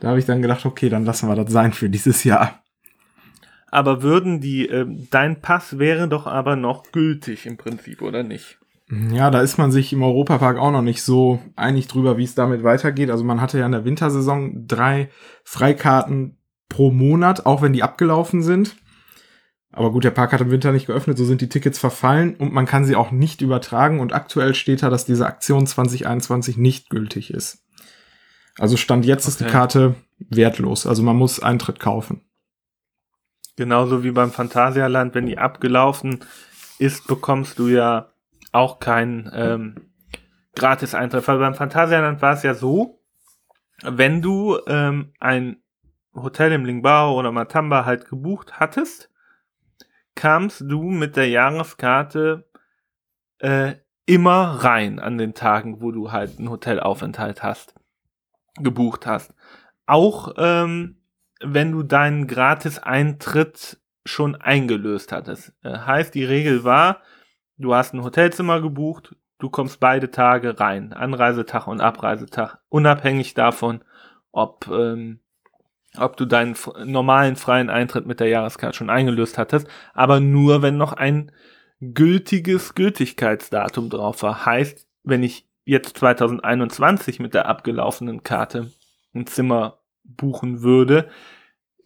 [0.00, 2.62] Da habe ich dann gedacht, okay, dann lassen wir das sein für dieses Jahr.
[3.70, 8.58] Aber würden die, ähm, dein Pass wäre doch aber noch gültig im Prinzip, oder nicht?
[8.90, 12.34] Ja, da ist man sich im Europapark auch noch nicht so einig drüber, wie es
[12.34, 13.10] damit weitergeht.
[13.10, 15.10] Also man hatte ja in der Wintersaison drei
[15.44, 16.38] Freikarten
[16.70, 18.76] pro Monat, auch wenn die abgelaufen sind.
[19.72, 22.54] Aber gut, der Park hat im Winter nicht geöffnet, so sind die Tickets verfallen und
[22.54, 24.00] man kann sie auch nicht übertragen.
[24.00, 27.67] Und aktuell steht da, dass diese Aktion 2021 nicht gültig ist.
[28.58, 29.30] Also Stand jetzt okay.
[29.30, 30.86] ist die Karte wertlos.
[30.86, 32.22] Also man muss Eintritt kaufen.
[33.56, 36.20] Genauso wie beim Phantasialand, wenn die abgelaufen
[36.78, 38.12] ist, bekommst du ja
[38.52, 39.74] auch kein ähm,
[40.54, 41.26] Gratis-Eintritt.
[41.26, 43.00] Weil beim Phantasialand war es ja so,
[43.82, 45.62] wenn du ähm, ein
[46.14, 49.10] Hotel im Lingbao oder Matamba halt gebucht hattest,
[50.14, 52.48] kamst du mit der Jahreskarte
[53.38, 53.74] äh,
[54.06, 57.74] immer rein an den Tagen, wo du halt einen Hotelaufenthalt hast,
[58.62, 59.34] gebucht hast.
[59.86, 60.98] Auch ähm,
[61.40, 65.52] wenn du deinen Gratis-Eintritt schon eingelöst hattest.
[65.62, 67.02] Äh, heißt, die Regel war,
[67.58, 73.82] du hast ein Hotelzimmer gebucht, du kommst beide Tage rein, Anreisetag und Abreisetag, unabhängig davon,
[74.32, 75.20] ob, ähm,
[75.96, 80.76] ob du deinen normalen freien Eintritt mit der Jahreskarte schon eingelöst hattest, aber nur wenn
[80.76, 81.30] noch ein
[81.80, 84.44] gültiges Gültigkeitsdatum drauf war.
[84.44, 88.70] Heißt, wenn ich jetzt 2021 mit der abgelaufenen Karte
[89.14, 91.08] ein Zimmer buchen würde,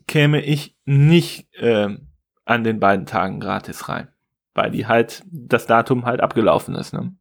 [0.06, 1.96] käme ich nicht äh,
[2.44, 4.08] an den beiden Tagen gratis rein
[4.54, 6.92] weil die halt das Datum halt abgelaufen ist.
[6.92, 7.14] Ne?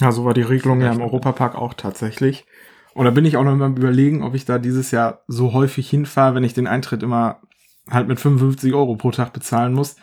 [0.00, 2.46] Ja, so war die Regelung ja im Europapark auch tatsächlich.
[2.94, 5.88] Und da bin ich auch noch mal überlegen, ob ich da dieses Jahr so häufig
[5.88, 7.40] hinfahre, wenn ich den Eintritt immer
[7.90, 9.96] halt mit 55 Euro pro Tag bezahlen muss,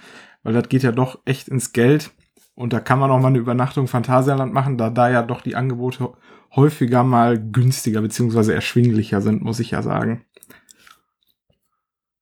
[0.43, 2.11] weil das geht ja doch echt ins Geld.
[2.60, 5.55] Und da kann man auch mal eine Übernachtung Phantasialand machen, da da ja doch die
[5.55, 6.10] Angebote
[6.53, 10.26] häufiger mal günstiger beziehungsweise erschwinglicher sind, muss ich ja sagen.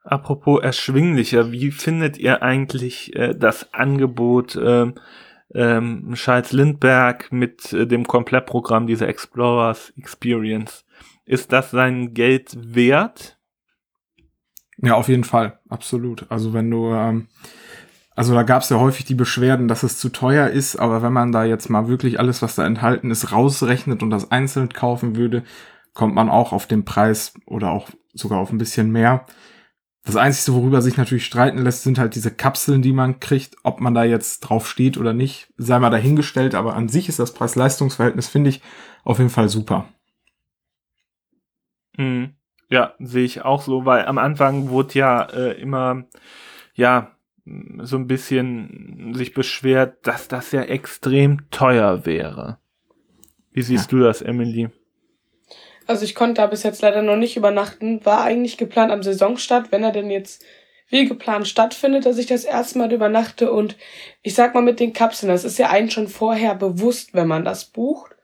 [0.04, 4.94] Apropos erschwinglicher, wie findet ihr eigentlich äh, das Angebot ähm,
[5.56, 10.86] ähm, Charles Lindbergh mit äh, dem Komplettprogramm dieser Explorers Experience?
[11.26, 13.40] Ist das sein Geld wert?
[14.78, 16.30] Ja, auf jeden Fall, absolut.
[16.30, 17.28] Also wenn du, ähm,
[18.18, 21.14] also da gab es ja häufig die Beschwerden, dass es zu teuer ist, aber wenn
[21.14, 25.16] man da jetzt mal wirklich alles, was da enthalten ist, rausrechnet und das einzeln kaufen
[25.16, 25.44] würde,
[25.94, 29.28] kommt man auch auf den Preis oder auch sogar auf ein bisschen mehr.
[30.04, 33.56] Das Einzige, worüber sich natürlich streiten lässt, sind halt diese Kapseln, die man kriegt.
[33.62, 36.56] Ob man da jetzt drauf steht oder nicht, sei mal dahingestellt.
[36.56, 38.64] Aber an sich ist das Preis-Leistungs-Verhältnis, finde ich,
[39.04, 39.90] auf jeden Fall super.
[41.98, 42.34] Mhm.
[42.70, 46.06] Ja, sehe ich auch so, weil am Anfang wurde ja äh, immer,
[46.74, 47.17] ja,
[47.84, 52.58] so ein bisschen sich beschwert, dass das ja extrem teuer wäre.
[53.52, 53.98] Wie siehst ja.
[53.98, 54.70] du das, Emily?
[55.88, 58.06] Also ich konnte da bis jetzt leider noch nicht übernachten.
[58.06, 60.44] War eigentlich geplant am Saisonstart, wenn er denn jetzt
[60.90, 63.52] wie geplant stattfindet, dass ich das erste Mal übernachte.
[63.52, 63.76] Und
[64.22, 67.46] ich sag mal mit den Kapseln, das ist ja einen schon vorher bewusst, wenn man
[67.46, 68.16] das bucht.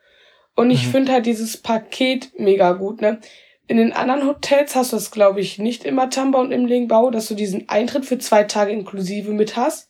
[0.56, 0.92] Und ich mhm.
[0.92, 3.20] finde halt dieses Paket mega gut, ne?
[3.68, 7.12] In den anderen Hotels hast du das, glaube ich, nicht immer Tamba und im Lingbau,
[7.12, 9.90] dass du diesen Eintritt für zwei Tage inklusive mit hast.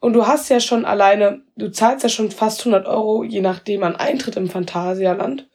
[0.00, 3.84] Und du hast ja schon alleine, du zahlst ja schon fast 100 Euro, je nachdem
[3.84, 5.48] an Eintritt im Phantasialand.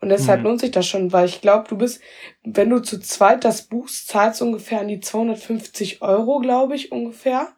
[0.00, 0.46] Und deshalb mhm.
[0.46, 2.00] lohnt sich das schon, weil ich glaube, du bist,
[2.44, 6.92] wenn du zu zweit das buchst, zahlst du ungefähr an die 250 Euro, glaube ich,
[6.92, 7.48] ungefähr.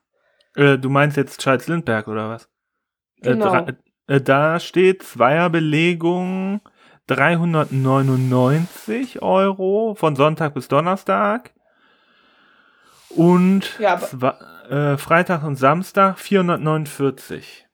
[0.54, 2.48] Äh, du meinst jetzt Charles Lindberg oder was?
[3.20, 3.66] Äh, genau.
[3.66, 3.74] Äh,
[4.06, 6.60] äh, da steht Zweierbelegung
[7.06, 11.52] 399 Euro von Sonntag bis Donnerstag.
[13.10, 14.00] Und ja,
[14.68, 17.66] äh, Freitag und Samstag 449.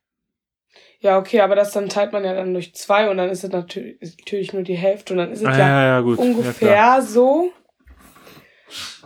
[1.01, 3.51] Ja, okay, aber das dann teilt man ja dann durch zwei und dann ist es
[3.51, 7.51] natürlich, natürlich nur die Hälfte und dann ist es ah, ja, ja, ungefähr so.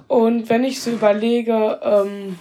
[0.07, 2.39] Und wenn ich so überlege, ähm,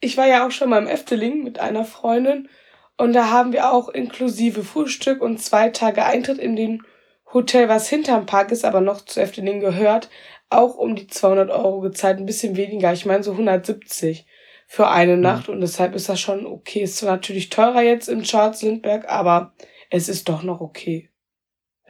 [0.00, 2.48] ich war ja auch schon mal im Efteling mit einer Freundin
[2.96, 6.84] und da haben wir auch inklusive Frühstück und zwei Tage Eintritt in dem
[7.32, 10.08] Hotel, was hinterm Park ist, aber noch zu Efteling gehört,
[10.48, 14.26] auch um die 200 Euro gezahlt, ein bisschen weniger, ich meine so 170
[14.66, 16.80] für eine Nacht und deshalb ist das schon okay.
[16.80, 19.54] Ist zwar natürlich teurer jetzt in Charles Lindbergh, aber
[19.90, 21.10] es ist doch noch okay.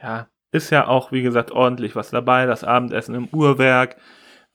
[0.01, 2.45] Ja, ist ja auch, wie gesagt, ordentlich was dabei.
[2.45, 3.97] Das Abendessen im Uhrwerk.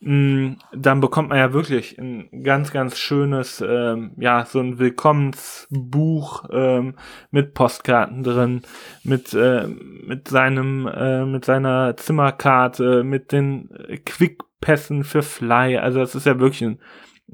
[0.05, 6.44] Mm, dann bekommt man ja wirklich ein ganz, ganz schönes, ähm, ja, so ein Willkommensbuch
[6.53, 6.96] ähm,
[7.30, 8.62] mit Postkarten drin,
[9.05, 13.68] mit, äh, mit seinem, äh, mit seiner Zimmerkarte, mit den
[14.05, 15.78] Quickpässen für Fly.
[15.78, 16.80] Also es ist ja wirklich ein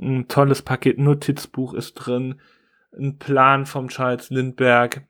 [0.00, 2.40] ein tolles Paket Notizbuch ist drin,
[2.96, 5.02] ein Plan vom Charles Lindbergh.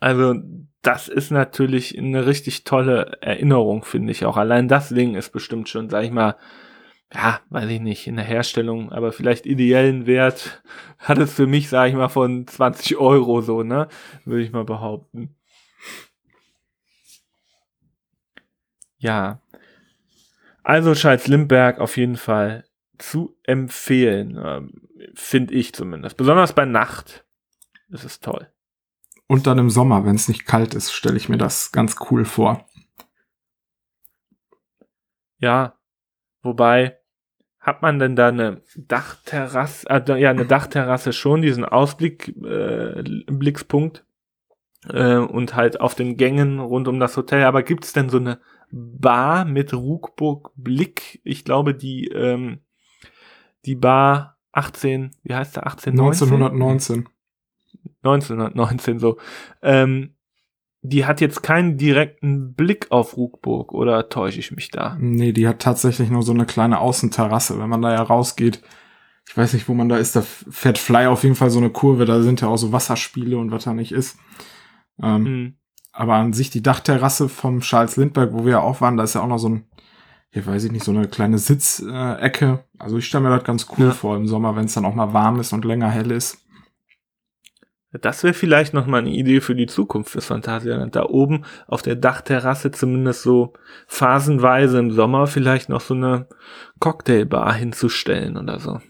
[0.00, 0.34] Also
[0.82, 4.36] das ist natürlich eine richtig tolle Erinnerung, finde ich auch.
[4.36, 6.36] Allein das Ding ist bestimmt schon, sag ich mal,
[7.14, 10.62] ja, weiß ich nicht, in der Herstellung, aber vielleicht ideellen Wert
[10.98, 13.88] hat es für mich, sage ich mal, von 20 Euro so, ne?
[14.24, 15.34] Würde ich mal behaupten.
[18.98, 19.40] Ja.
[20.62, 22.64] Also Charles Limberg auf jeden Fall
[22.98, 26.16] zu empfehlen, ähm, finde ich zumindest.
[26.16, 27.24] Besonders bei Nacht
[27.88, 28.50] ist es toll.
[29.26, 32.24] Und dann im Sommer, wenn es nicht kalt ist, stelle ich mir das ganz cool
[32.24, 32.66] vor.
[35.38, 35.78] Ja,
[36.42, 36.98] wobei,
[37.64, 44.04] hat man denn da eine Dachterrasse, äh, ja, eine Dachterrasse schon, diesen Ausblick, äh, Blickspunkt
[44.90, 47.44] äh, und halt auf den Gängen rund um das Hotel.
[47.44, 48.38] Aber gibt es denn so eine
[48.70, 51.22] Bar mit Ruckburg Blick?
[51.24, 52.60] Ich glaube, die, ähm,
[53.64, 57.08] die Bar 18, wie heißt der, 18, 1919.
[58.02, 59.16] 1919 so.
[59.62, 60.13] Ähm,
[60.86, 64.98] die hat jetzt keinen direkten Blick auf Ruckburg, oder täusche ich mich da?
[65.00, 68.60] Nee, die hat tatsächlich nur so eine kleine Außenterrasse, wenn man da ja rausgeht.
[69.26, 71.70] Ich weiß nicht, wo man da ist, da fährt Fly auf jeden Fall so eine
[71.70, 74.18] Kurve, da sind ja auch so Wasserspiele und was da nicht ist.
[75.02, 75.54] Ähm, mhm.
[75.92, 79.14] Aber an sich die Dachterrasse vom Charles Lindbergh, wo wir ja auch waren, da ist
[79.14, 79.64] ja auch noch so ein,
[80.32, 82.62] hier weiß ich nicht, so eine kleine Sitzecke.
[82.78, 83.92] Also ich stelle mir das ganz cool ja.
[83.92, 86.43] vor im Sommer, wenn es dann auch mal warm ist und länger hell ist.
[88.00, 90.96] Das wäre vielleicht noch mal eine Idee für die Zukunft fürs Phantasialand.
[90.96, 93.52] Da oben auf der Dachterrasse zumindest so
[93.86, 96.26] phasenweise im Sommer vielleicht noch so eine
[96.80, 98.80] Cocktailbar hinzustellen oder so.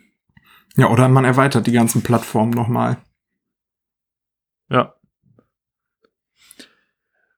[0.77, 2.97] Ja, oder man erweitert die ganzen Plattformen nochmal.
[4.71, 4.95] Ja.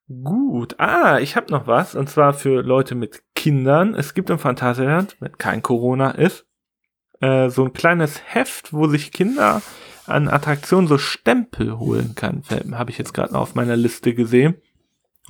[0.08, 0.78] Gut.
[0.78, 1.96] Ah, ich habe noch was.
[1.96, 3.94] Und zwar für Leute mit Kindern.
[3.94, 6.46] Es gibt im Phantasialand, wenn kein Corona ist,
[7.20, 9.62] äh, so ein kleines Heft, wo sich Kinder
[10.08, 12.42] an Attraktionen so Stempel holen kann.
[12.72, 14.60] Habe ich jetzt gerade auf meiner Liste gesehen.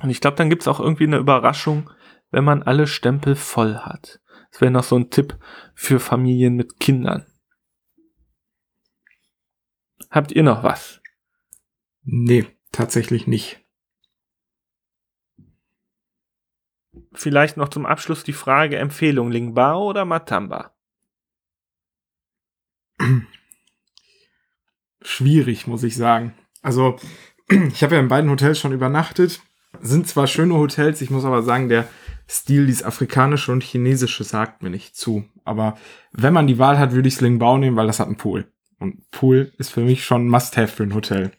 [0.01, 1.89] Und ich glaube, dann gibt's auch irgendwie eine Überraschung,
[2.31, 4.19] wenn man alle Stempel voll hat.
[4.51, 5.37] Das wäre noch so ein Tipp
[5.75, 7.25] für Familien mit Kindern.
[10.09, 11.01] Habt ihr noch was?
[12.03, 13.59] Nee, tatsächlich nicht.
[17.13, 20.75] Vielleicht noch zum Abschluss die Frage Empfehlung Lingbao oder Matamba?
[25.07, 26.33] schwierig, muss ich sagen.
[26.61, 26.97] Also,
[27.49, 29.39] ich habe ja in beiden Hotels schon übernachtet.
[29.81, 31.87] Sind zwar schöne Hotels, ich muss aber sagen, der
[32.29, 35.25] Stil, dieses afrikanische und chinesische, sagt mir nicht zu.
[35.45, 35.77] Aber
[36.11, 38.51] wenn man die Wahl hat, würde ich Slingbao nehmen, weil das hat einen Pool.
[38.79, 41.31] Und Pool ist für mich schon Must-Have für ein Hotel.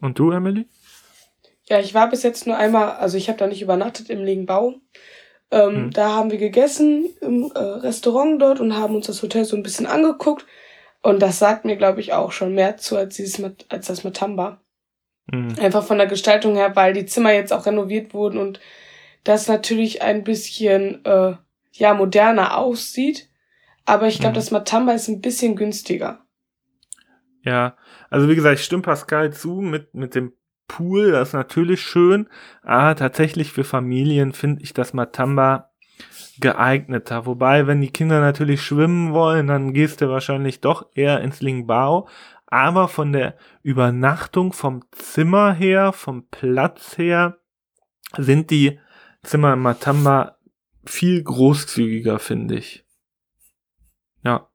[0.00, 0.66] Und du, Emily?
[1.68, 4.80] Ja, ich war bis jetzt nur einmal, also ich habe da nicht übernachtet im Lingbao.
[5.50, 5.90] Ähm, hm.
[5.90, 9.62] Da haben wir gegessen im äh, Restaurant dort und haben uns das Hotel so ein
[9.62, 10.46] bisschen angeguckt.
[11.04, 13.38] Und das sagt mir, glaube ich, auch schon mehr zu als, dieses,
[13.68, 14.62] als das Matamba.
[15.30, 15.54] Mhm.
[15.60, 18.58] Einfach von der Gestaltung her, weil die Zimmer jetzt auch renoviert wurden und
[19.22, 21.34] das natürlich ein bisschen äh,
[21.72, 23.28] ja moderner aussieht.
[23.84, 24.36] Aber ich glaube, mhm.
[24.36, 26.24] das Matamba ist ein bisschen günstiger.
[27.42, 27.76] Ja,
[28.08, 30.32] also wie gesagt, ich stimme Pascal zu mit, mit dem
[30.68, 32.30] Pool, das ist natürlich schön.
[32.62, 35.73] Aber tatsächlich für Familien finde ich das Matamba
[36.40, 37.26] geeigneter.
[37.26, 42.08] Wobei, wenn die Kinder natürlich schwimmen wollen, dann gehst du wahrscheinlich doch eher ins Lingbao.
[42.46, 47.38] Aber von der Übernachtung, vom Zimmer her, vom Platz her,
[48.16, 48.78] sind die
[49.22, 50.36] Zimmer im Matamba
[50.84, 52.84] viel großzügiger, finde ich.
[54.22, 54.48] Ja.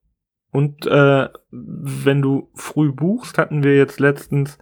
[0.52, 4.58] Und äh, wenn du früh buchst, hatten wir jetzt letztens,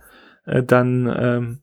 [0.45, 1.61] äh, dann ähm,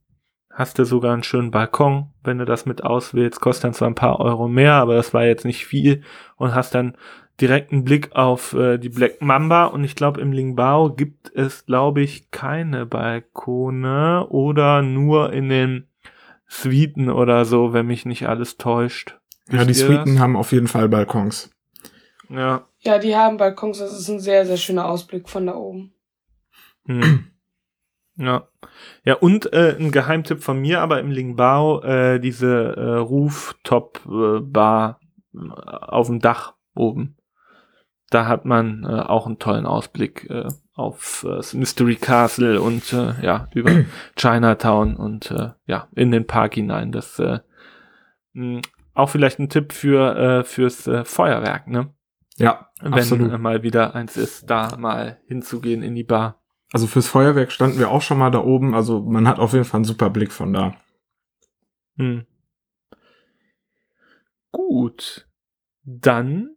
[0.54, 3.96] hast du sogar einen schönen Balkon, wenn du das mit auswählst, kostet dann zwar ein
[3.96, 6.02] paar Euro mehr, aber das war jetzt nicht viel
[6.36, 6.96] und hast dann
[7.40, 12.02] direkten Blick auf äh, die Black Mamba und ich glaube im Lingbao gibt es glaube
[12.02, 15.88] ich keine Balkone oder nur in den
[16.46, 19.18] Suiten oder so, wenn mich nicht alles täuscht.
[19.50, 20.18] Ja, die Suiten das?
[20.20, 21.50] haben auf jeden Fall Balkons.
[22.28, 22.66] Ja.
[22.80, 25.94] Ja, die haben Balkons, das ist ein sehr, sehr schöner Ausblick von da oben.
[26.86, 27.30] Hm.
[28.16, 28.48] Ja.
[29.04, 35.00] Ja, und äh, ein Geheimtipp von mir, aber im Lingbao, äh, diese äh, Rooftop-Bar
[35.34, 37.16] äh, auf dem Dach oben.
[38.10, 42.92] Da hat man äh, auch einen tollen Ausblick äh, auf äh, das Mystery Castle und
[42.92, 43.70] äh, ja, über
[44.16, 46.92] Chinatown und äh, ja, in den Park hinein.
[46.92, 47.40] Das äh,
[48.34, 48.60] mh,
[48.94, 51.92] auch vielleicht ein Tipp für äh, fürs äh, Feuerwerk, ne?
[52.36, 53.32] Ja, Wenn absolut.
[53.32, 56.40] Äh, mal wieder eins ist, da mal hinzugehen in die Bar.
[56.72, 58.74] Also fürs Feuerwerk standen wir auch schon mal da oben.
[58.74, 60.74] Also man hat auf jeden Fall einen super Blick von da.
[61.96, 62.26] Hm.
[64.50, 65.28] Gut.
[65.84, 66.56] Dann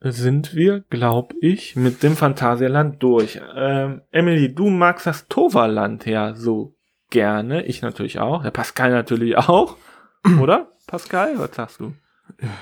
[0.00, 3.40] sind wir, glaube ich, mit dem Phantasialand durch.
[3.54, 6.76] Ähm, Emily, du magst das Toverland ja so
[7.10, 7.64] gerne.
[7.64, 8.42] Ich natürlich auch.
[8.42, 9.76] Der Pascal natürlich auch.
[10.40, 10.72] Oder?
[10.86, 11.94] Pascal, was sagst du?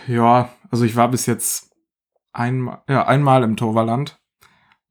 [0.06, 1.72] Ja, Also ich war bis jetzt
[2.32, 4.20] einmal, ja, einmal im Toverland.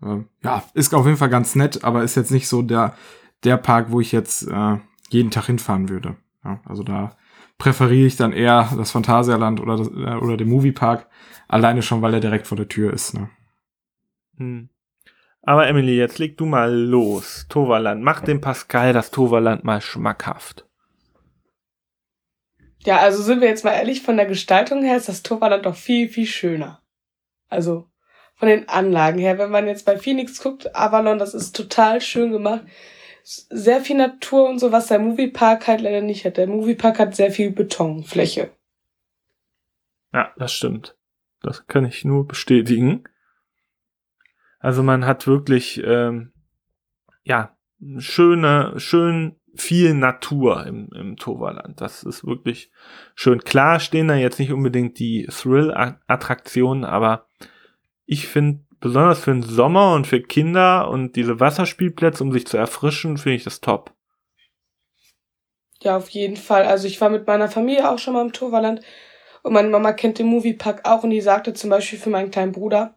[0.04, 2.95] Äh, ja, ist auf jeden Fall ganz nett, aber ist jetzt nicht so der,
[3.43, 4.78] der Park, wo ich jetzt äh,
[5.10, 6.16] jeden Tag hinfahren würde.
[6.43, 7.16] Ja, also da
[7.58, 11.08] präferiere ich dann eher das Phantasialand oder, das, äh, oder den Moviepark,
[11.47, 13.14] alleine schon, weil er direkt vor der Tür ist.
[13.14, 13.30] Ne?
[14.38, 14.70] Hm.
[15.43, 17.47] Aber Emily, jetzt leg du mal los.
[17.49, 18.04] Toverland.
[18.04, 20.68] Mach dem Pascal das Toverland mal schmackhaft.
[22.84, 25.76] Ja, also sind wir jetzt mal ehrlich, von der Gestaltung her ist das Toverland doch
[25.76, 26.82] viel, viel schöner.
[27.47, 27.91] Also
[28.42, 32.32] von den Anlagen her, wenn man jetzt bei Phoenix guckt, Avalon, das ist total schön
[32.32, 32.64] gemacht.
[33.22, 36.38] Sehr viel Natur und so, was der Moviepark halt leider nicht hat.
[36.38, 38.50] Der Moviepark hat sehr viel Betonfläche.
[40.12, 40.98] Ja, das stimmt.
[41.44, 43.04] Das kann ich nur bestätigen.
[44.58, 46.34] Also man hat wirklich, ähm,
[47.22, 47.56] ja,
[48.00, 51.80] schöne, schön viel Natur im, im Toverland.
[51.80, 52.72] Das ist wirklich
[53.14, 53.44] schön.
[53.44, 57.28] Klar stehen da jetzt nicht unbedingt die Thrill-Attraktionen, aber
[58.12, 62.57] ich finde, besonders für den Sommer und für Kinder und diese Wasserspielplätze, um sich zu
[62.57, 63.93] erfrischen, finde ich das top.
[65.82, 66.66] Ja, auf jeden Fall.
[66.66, 68.82] Also ich war mit meiner Familie auch schon mal im Toverland
[69.43, 72.51] und meine Mama kennt den Moviepark auch und die sagte zum Beispiel für meinen kleinen
[72.51, 72.95] Bruder,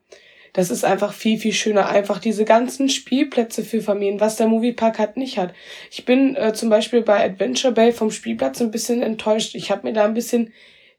[0.52, 1.88] das ist einfach viel, viel schöner.
[1.88, 5.54] Einfach diese ganzen Spielplätze für Familien, was der Moviepark halt nicht hat.
[5.92, 9.54] Ich bin äh, zum Beispiel bei Adventure Bay vom Spielplatz ein bisschen enttäuscht.
[9.54, 10.52] Ich habe mir da ein bisschen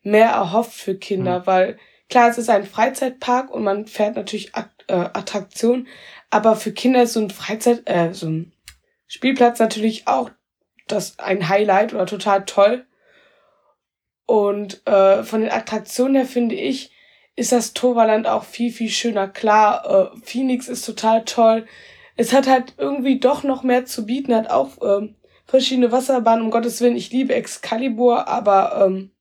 [0.04, 1.48] mehr erhofft für Kinder, mhm.
[1.48, 1.80] weil
[2.10, 5.88] klar, es ist ein Freizeitpark und man fährt natürlich äh, Attraktionen,
[6.30, 8.54] aber für Kinder ist so ein Freizeit, äh, so ein
[9.08, 10.32] Spielplatz natürlich auch
[10.88, 12.86] das ein Highlight oder total toll.
[14.26, 16.92] Und äh, von den Attraktionen her finde ich,
[17.36, 19.28] ist das Toverland auch viel, viel schöner.
[19.28, 21.68] Klar, äh, Phoenix ist total toll.
[22.16, 26.52] Es hat halt irgendwie doch noch mehr zu bieten, hat auch ähm, verschiedene Wasserbahnen, um
[26.52, 26.96] Gottes Willen.
[26.96, 29.12] Ich liebe Excalibur, aber ähm,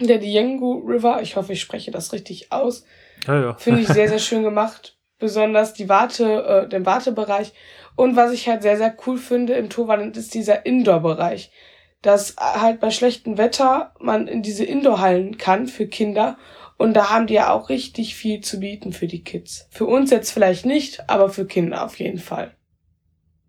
[0.00, 2.84] der Diengu River, ich hoffe, ich spreche das richtig aus,
[3.26, 3.54] ja, ja.
[3.54, 4.98] finde ich sehr, sehr schön gemacht.
[5.18, 7.52] Besonders die Warte, äh, den Wartebereich.
[7.94, 11.52] Und was ich halt sehr, sehr cool finde im Toverland ist dieser Indoor-Bereich.
[12.00, 16.36] Dass halt bei schlechtem Wetter man in diese Indoor-Hallen kann für Kinder
[16.82, 19.68] und da haben die ja auch richtig viel zu bieten für die Kids.
[19.70, 22.56] Für uns jetzt vielleicht nicht, aber für Kinder auf jeden Fall.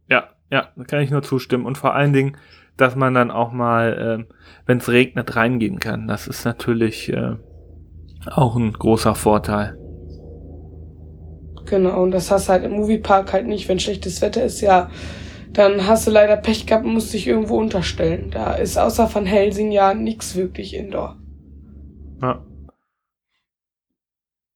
[0.07, 1.65] Ja, ja, da kann ich nur zustimmen.
[1.65, 2.37] Und vor allen Dingen,
[2.77, 4.33] dass man dann auch mal, äh,
[4.65, 6.07] wenn es regnet, reingehen kann.
[6.07, 7.35] Das ist natürlich äh,
[8.31, 9.77] auch ein großer Vorteil.
[11.65, 13.69] Genau, und das hast du halt im Moviepark halt nicht.
[13.69, 14.89] Wenn schlechtes Wetter ist, ja,
[15.53, 18.31] dann hast du leider Pech gehabt und musst dich irgendwo unterstellen.
[18.31, 21.17] Da ist außer von Helsing ja nichts wirklich indoor.
[22.21, 22.45] Ja.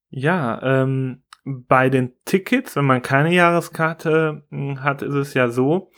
[0.10, 5.92] Ja, ähm, bei den Tickets, wenn man keine Jahreskarte hm, hat, ist es ja so,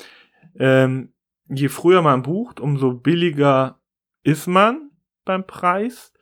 [0.59, 1.13] ähm,
[1.49, 3.79] je früher man bucht, umso billiger
[4.23, 4.91] ist man
[5.25, 6.13] beim Preis.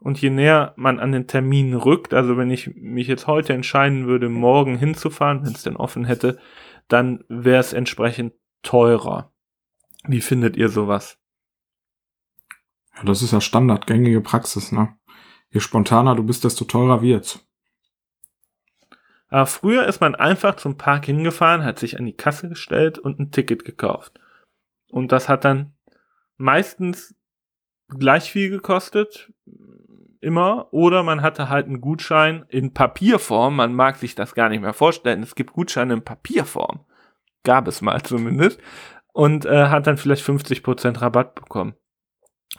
[0.00, 4.06] Und je näher man an den Termin rückt, also wenn ich mich jetzt heute entscheiden
[4.06, 6.38] würde, morgen hinzufahren, wenn es denn offen hätte,
[6.88, 9.32] dann wäre es entsprechend teurer.
[10.06, 11.18] Wie findet ihr sowas?
[12.96, 14.94] Ja, das ist ja standardgängige Praxis, ne?
[15.48, 17.40] Je spontaner du bist, desto teurer wird's.
[19.28, 23.18] Aber früher ist man einfach zum Park hingefahren, hat sich an die Kasse gestellt und
[23.18, 24.20] ein Ticket gekauft.
[24.94, 25.72] Und das hat dann
[26.36, 27.16] meistens
[27.88, 29.32] gleich viel gekostet,
[30.20, 34.60] immer, oder man hatte halt einen Gutschein in Papierform, man mag sich das gar nicht
[34.60, 36.84] mehr vorstellen, es gibt Gutscheine in Papierform,
[37.42, 38.60] gab es mal zumindest,
[39.12, 41.74] und äh, hat dann vielleicht 50% Rabatt bekommen.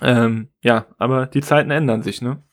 [0.02, 2.44] Ähm, ja, aber die Zeiten ändern sich, ne?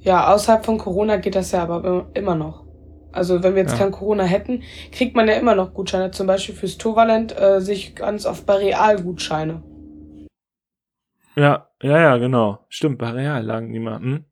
[0.00, 2.67] Ja, außerhalb von Corona geht das ja aber immer noch.
[3.12, 3.78] Also wenn wir jetzt ja.
[3.78, 6.10] kein Corona hätten, kriegt man ja immer noch Gutscheine.
[6.10, 9.62] Zum Beispiel fürs Toverland äh, sich ganz oft bei Real Gutscheine.
[11.36, 12.66] Ja, ja, ja, genau.
[12.68, 13.98] Stimmt, bei Real lagen die mal.
[13.98, 14.24] Hm?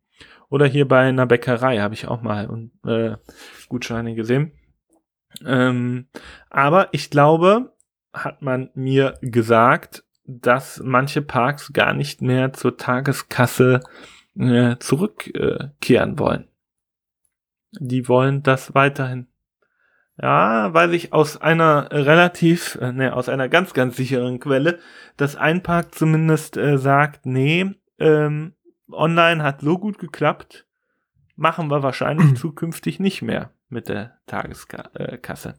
[0.48, 3.16] Oder hier bei einer Bäckerei habe ich auch mal und, äh,
[3.68, 4.52] Gutscheine gesehen.
[5.44, 6.08] Ähm,
[6.50, 7.74] aber ich glaube,
[8.12, 13.80] hat man mir gesagt, dass manche Parks gar nicht mehr zur Tageskasse
[14.38, 16.48] äh, zurückkehren wollen.
[17.80, 19.26] Die wollen das weiterhin.
[20.20, 24.78] Ja, weil ich aus einer relativ, äh, ne, aus einer ganz, ganz sicheren Quelle,
[25.16, 28.54] dass ein Park zumindest äh, sagt, nee, ähm,
[28.90, 30.66] online hat so gut geklappt,
[31.36, 35.48] machen wir wahrscheinlich zukünftig nicht mehr mit der Tageskasse.
[35.48, 35.54] Äh,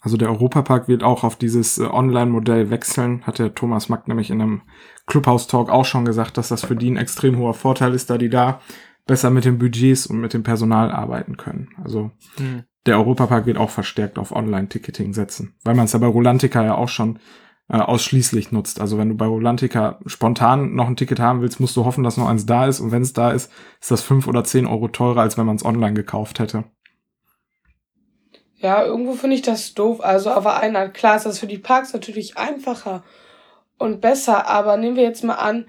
[0.00, 4.30] also der Europapark wird auch auf dieses äh, Online-Modell wechseln, hat der Thomas Mack nämlich
[4.30, 4.62] in einem
[5.06, 8.30] Clubhouse-Talk auch schon gesagt, dass das für die ein extrem hoher Vorteil ist, da die
[8.30, 8.60] da
[9.08, 11.70] besser mit den Budgets und mit dem Personal arbeiten können.
[11.82, 12.62] Also hm.
[12.86, 16.76] der Europapark wird auch verstärkt auf Online-Ticketing setzen, weil man es ja bei Rolantica ja
[16.76, 17.18] auch schon
[17.68, 18.80] äh, ausschließlich nutzt.
[18.80, 22.16] Also wenn du bei Volantica spontan noch ein Ticket haben willst, musst du hoffen, dass
[22.16, 22.80] noch eins da ist.
[22.80, 23.50] Und wenn es da ist,
[23.80, 26.64] ist das fünf oder zehn Euro teurer, als wenn man es online gekauft hätte.
[28.56, 30.02] Ja, irgendwo finde ich das doof.
[30.02, 33.04] Also auf der einen Art, klar ist das für die Parks natürlich einfacher
[33.78, 35.66] und besser, aber nehmen wir jetzt mal an,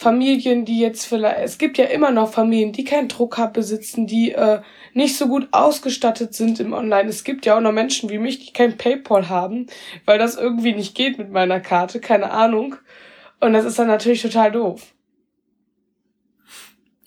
[0.00, 4.30] Familien, die jetzt vielleicht, es gibt ja immer noch Familien, die keinen Drucker besitzen, die
[4.30, 4.60] äh,
[4.94, 7.08] nicht so gut ausgestattet sind im Online.
[7.08, 9.66] Es gibt ja auch noch Menschen wie mich, die kein PayPal haben,
[10.04, 12.76] weil das irgendwie nicht geht mit meiner Karte, keine Ahnung.
[13.40, 14.94] Und das ist dann natürlich total doof.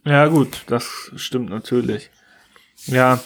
[0.04, 2.12] Ja, gut, das stimmt natürlich.
[2.88, 3.22] Ja.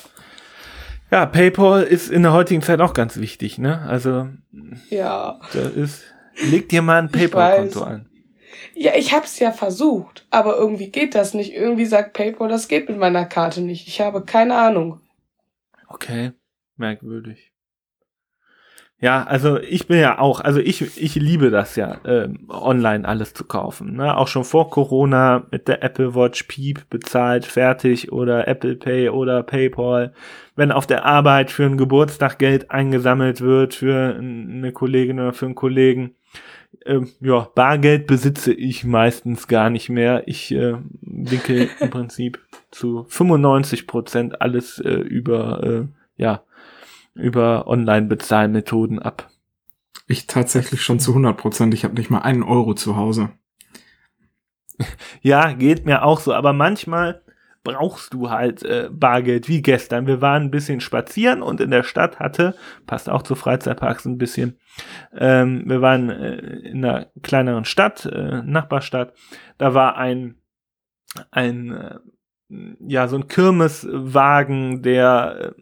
[1.10, 3.82] Ja, PayPal ist in der heutigen Zeit auch ganz wichtig, ne?
[3.82, 4.28] Also.
[4.92, 5.40] Ja.
[5.54, 6.04] Das ist.
[6.52, 8.10] Leg dir mal ein PayPal-Konto an.
[8.78, 11.54] Ja, ich hab's ja versucht, aber irgendwie geht das nicht.
[11.54, 13.88] Irgendwie sagt PayPal, das geht mit meiner Karte nicht.
[13.88, 15.00] Ich habe keine Ahnung.
[15.88, 16.34] Okay,
[16.76, 17.54] merkwürdig.
[19.00, 23.34] Ja, also ich bin ja auch, also ich, ich liebe das ja, ähm, online alles
[23.34, 23.98] zu kaufen.
[23.98, 24.16] Ne?
[24.18, 29.44] Auch schon vor Corona mit der Apple Watch Piep bezahlt, fertig oder Apple Pay oder
[29.44, 30.14] PayPal.
[30.56, 35.46] Wenn auf der Arbeit für einen Geburtstag Geld eingesammelt wird für eine Kollegin oder für
[35.46, 36.16] einen Kollegen,
[36.86, 40.28] ähm, ja, Bargeld besitze ich meistens gar nicht mehr.
[40.28, 42.40] Ich äh, wickel im Prinzip
[42.72, 46.44] zu 95 Prozent alles äh, über, äh, ja,
[47.16, 49.30] über Online-Bezahlmethoden ab.
[50.08, 51.74] Ich tatsächlich schon zu 100 Prozent.
[51.74, 53.30] Ich habe nicht mal einen Euro zu Hause.
[55.22, 56.34] Ja, geht mir auch so.
[56.34, 57.24] Aber manchmal
[57.66, 60.08] brauchst du halt äh, Bargeld, wie gestern.
[60.08, 62.56] Wir waren ein bisschen spazieren und in der Stadt hatte,
[62.86, 64.58] passt auch zu Freizeitparks ein bisschen,
[65.18, 69.14] ähm, wir waren äh, in einer kleineren Stadt, äh, Nachbarstadt,
[69.58, 70.36] da war ein,
[71.32, 72.00] ein äh,
[72.88, 75.56] ja, so ein Kirmeswagen, der,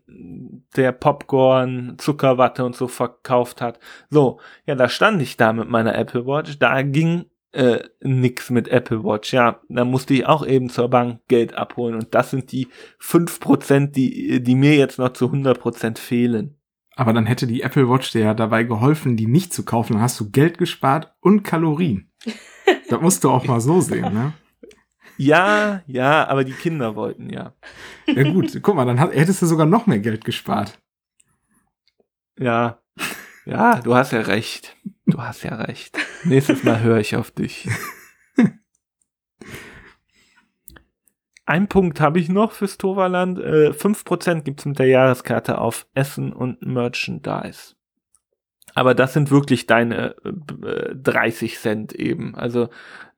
[0.75, 3.79] der Popcorn, Zuckerwatte und so verkauft hat.
[4.09, 8.67] So, ja, da stand ich da mit meiner Apple Watch, da ging äh, nix mit
[8.67, 9.33] Apple Watch.
[9.33, 12.67] Ja, da musste ich auch eben zur Bank Geld abholen und das sind die
[12.99, 16.57] fünf Prozent, die, die mir jetzt noch zu 100% fehlen.
[16.95, 19.93] Aber dann hätte die Apple Watch dir ja dabei geholfen, die nicht zu kaufen.
[19.93, 22.11] Dann hast du Geld gespart und Kalorien.
[22.89, 24.33] das musst du auch mal so sehen, ne?
[25.17, 27.53] Ja, ja, aber die Kinder wollten ja.
[28.07, 30.79] Ja gut, guck mal, dann hättest du sogar noch mehr Geld gespart.
[32.39, 32.79] Ja,
[33.45, 34.75] ja, du hast ja recht.
[35.05, 35.97] Du hast ja recht.
[36.23, 37.67] Nächstes Mal höre ich auf dich.
[41.45, 43.37] Ein Punkt habe ich noch fürs Toverland.
[43.37, 47.75] Äh, 5% gibt es mit der Jahreskarte auf Essen und Merchandise.
[48.75, 52.35] Aber das sind wirklich deine äh, 30 Cent eben.
[52.35, 52.69] Also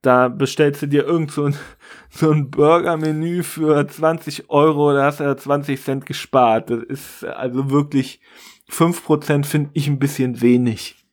[0.02, 1.56] da bestellst du dir irgend so ein,
[2.10, 6.70] so ein Burger-Menü für 20 Euro, da hast du ja 20 Cent gespart.
[6.70, 8.22] Das ist also wirklich
[8.70, 11.06] 5% finde ich ein bisschen wenig.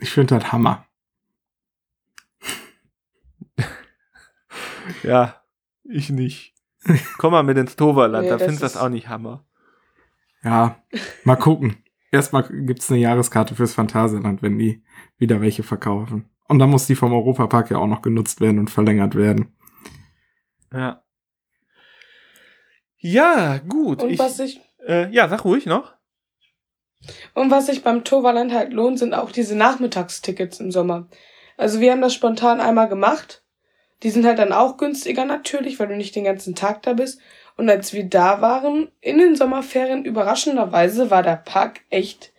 [0.00, 0.86] Ich finde das Hammer.
[5.02, 5.42] ja,
[5.84, 6.54] ich nicht.
[7.18, 9.44] Komm mal mit ins Toverland, nee, da findest du das auch nicht Hammer.
[10.42, 10.82] Ja,
[11.24, 11.76] mal gucken.
[12.10, 14.82] Erstmal gibt's eine Jahreskarte fürs Phantasialand, wenn die
[15.18, 16.28] wieder welche verkaufen.
[16.48, 19.54] Und dann muss die vom Europapark ja auch noch genutzt werden und verlängert werden.
[20.72, 21.02] Ja.
[22.98, 24.02] Ja, gut.
[24.02, 24.60] Und ich, was ich.
[24.86, 25.94] Äh, ja, sag ruhig noch.
[27.34, 31.08] Und was sich beim Toverland halt lohnt, sind auch diese Nachmittagstickets im Sommer.
[31.56, 33.42] Also wir haben das spontan einmal gemacht.
[34.02, 37.20] Die sind halt dann auch günstiger natürlich, weil du nicht den ganzen Tag da bist.
[37.56, 42.32] Und als wir da waren, in den Sommerferien, überraschenderweise war der Park echt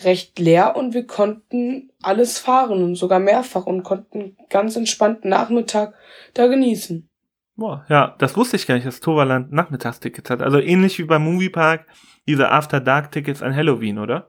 [0.00, 5.94] recht leer und wir konnten alles fahren und sogar mehrfach und konnten ganz entspannten Nachmittag
[6.34, 7.08] da genießen.
[7.56, 10.42] Boah, ja, das wusste ich gar nicht, dass Toverland Nachmittagstickets hat.
[10.42, 11.86] Also ähnlich wie beim Moviepark
[12.26, 14.28] diese After Dark Tickets an Halloween, oder?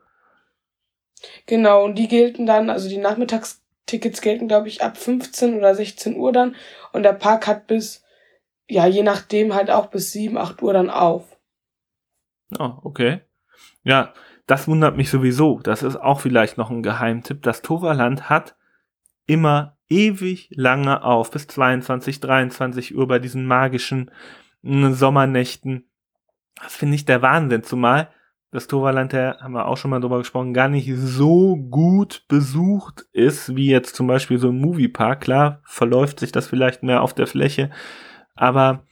[1.45, 6.15] Genau, und die gelten dann, also die Nachmittagstickets gelten, glaube ich, ab 15 oder 16
[6.15, 6.55] Uhr dann.
[6.93, 8.03] Und der Park hat bis,
[8.69, 11.37] ja, je nachdem halt auch bis 7, 8 Uhr dann auf.
[12.57, 13.21] Oh, okay.
[13.83, 14.13] Ja,
[14.45, 15.59] das wundert mich sowieso.
[15.59, 17.43] Das ist auch vielleicht noch ein Geheimtipp.
[17.43, 18.55] Das Toverland hat
[19.25, 24.11] immer ewig lange auf, bis 22, 23 Uhr bei diesen magischen
[24.61, 25.85] mm, Sommernächten.
[26.61, 28.09] Das finde ich der Wahnsinn, zumal
[28.51, 33.05] das Toverland, da haben wir auch schon mal drüber gesprochen, gar nicht so gut besucht
[33.11, 35.21] ist, wie jetzt zum Beispiel so ein Moviepark.
[35.21, 37.71] Klar, verläuft sich das vielleicht mehr auf der Fläche,
[38.35, 38.85] aber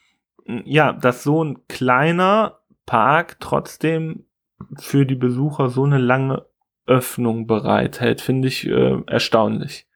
[0.46, 4.26] mm, ja, dass so ein kleiner Park trotzdem
[4.78, 6.46] für die Besucher so eine lange
[6.86, 9.88] Öffnung bereithält, finde ich äh, erstaunlich.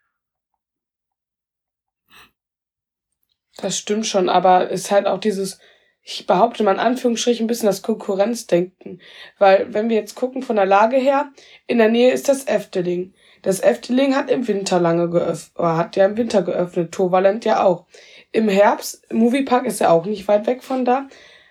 [3.61, 5.59] Das stimmt schon, aber ist halt auch dieses,
[6.01, 9.01] ich behaupte mal in Anführungsstrichen ein bisschen das Konkurrenzdenken.
[9.37, 11.31] Weil, wenn wir jetzt gucken von der Lage her,
[11.67, 13.13] in der Nähe ist das Efteling.
[13.41, 17.85] Das Efteling hat im Winter lange geöffnet, hat ja im Winter geöffnet, Toverland ja auch.
[18.31, 21.07] Im Herbst, Moviepark ist ja auch nicht weit weg von da,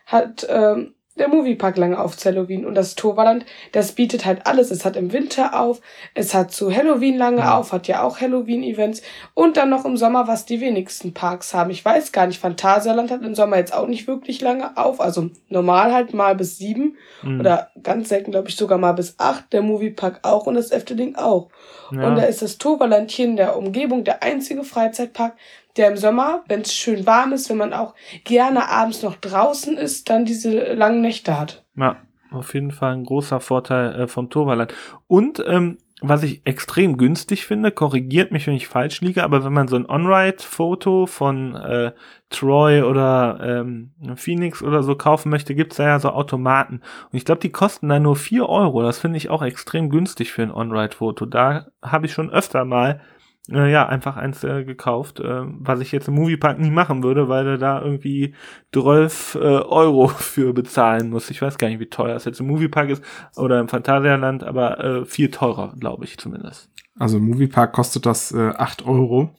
[0.07, 4.71] hat ähm, der Moviepark lange auf zu Halloween und das Toverland, das bietet halt alles.
[4.71, 5.81] Es hat im Winter auf,
[6.15, 7.59] es hat zu Halloween lange Ja.
[7.59, 9.03] auf, hat ja auch Halloween-Events
[9.35, 11.71] und dann noch im Sommer, was die wenigsten Parks haben.
[11.71, 15.31] Ich weiß gar nicht, Phantasialand hat im Sommer jetzt auch nicht wirklich lange auf, also
[15.49, 17.41] normal halt mal bis sieben Hm.
[17.41, 21.17] oder ganz selten, glaube ich, sogar mal bis acht, der Moviepark auch und das Efteling
[21.17, 21.49] auch.
[21.91, 22.07] ja.
[22.07, 25.35] Und da ist das Toverland hier in der Umgebung der einzige Freizeitpark,
[25.79, 27.95] der im Sommer, wenn es schön warm ist, wenn man auch
[28.25, 31.65] gerne abends noch draußen ist, dann diese langen Nächte hat.
[31.77, 31.97] Ja,
[32.31, 34.75] auf jeden Fall ein großer Vorteil äh, vom Toverland.
[35.07, 39.53] Und ähm, was ich extrem günstig finde, korrigiert mich, wenn ich falsch liege, aber wenn
[39.53, 41.93] man so ein On-Ride-Foto von äh,
[42.31, 46.83] Troy oder ähm, Phoenix oder so kaufen möchte, gibt's da ja so Automaten.
[47.11, 48.83] Und ich glaube, die kosten da nur 4 Euro.
[48.83, 51.27] Das finde ich auch extrem günstig für ein On-Ride-Foto.
[51.27, 53.01] Da habe ich schon öfter mal
[53.51, 57.29] äh, ja, einfach eins äh, gekauft, äh, was ich jetzt im Moviepark nie machen würde,
[57.29, 58.35] weil du da irgendwie
[58.73, 61.31] 12 äh, Euro für bezahlen musst.
[61.31, 63.03] Ich weiß gar nicht, wie teuer es jetzt im Moviepark ist
[63.37, 66.71] oder im Phantasialand, aber äh, viel teurer, glaube ich zumindest.
[66.99, 69.35] Also im Moviepark kostet das äh, 8 Euro.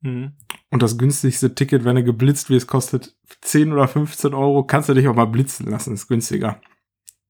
[0.00, 0.32] Mhm.
[0.70, 4.64] Und das günstigste Ticket, wenn du geblitzt wirst, kostet 10 oder 15 Euro.
[4.64, 6.60] Kannst du dich auch mal blitzen lassen, ist günstiger.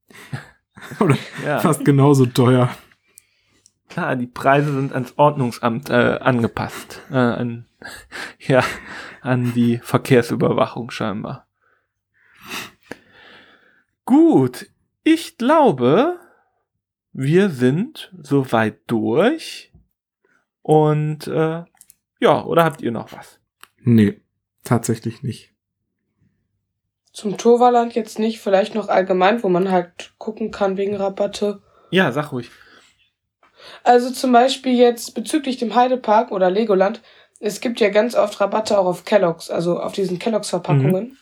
[1.00, 2.70] oder Ja, fast genauso teuer.
[3.93, 7.02] Klar, die Preise sind ans Ordnungsamt äh, angepasst.
[7.10, 7.66] Äh, an,
[8.39, 8.64] ja,
[9.20, 11.47] an die Verkehrsüberwachung scheinbar.
[14.05, 14.66] Gut,
[15.05, 16.19] ich glaube,
[17.12, 19.73] wir sind soweit durch.
[20.62, 21.64] Und äh,
[22.20, 23.40] ja, oder habt ihr noch was?
[23.82, 24.20] Nee,
[24.64, 25.52] tatsächlich nicht.
[27.12, 31.62] Zum Toverland jetzt nicht, vielleicht noch allgemein, wo man halt gucken kann wegen Rabatte.
[31.90, 32.51] Ja, sag ruhig.
[33.84, 37.02] Also zum Beispiel jetzt bezüglich dem Heidepark oder Legoland,
[37.40, 41.18] es gibt ja ganz oft Rabatte auch auf Kelloggs, also auf diesen Kelloggs-Verpackungen.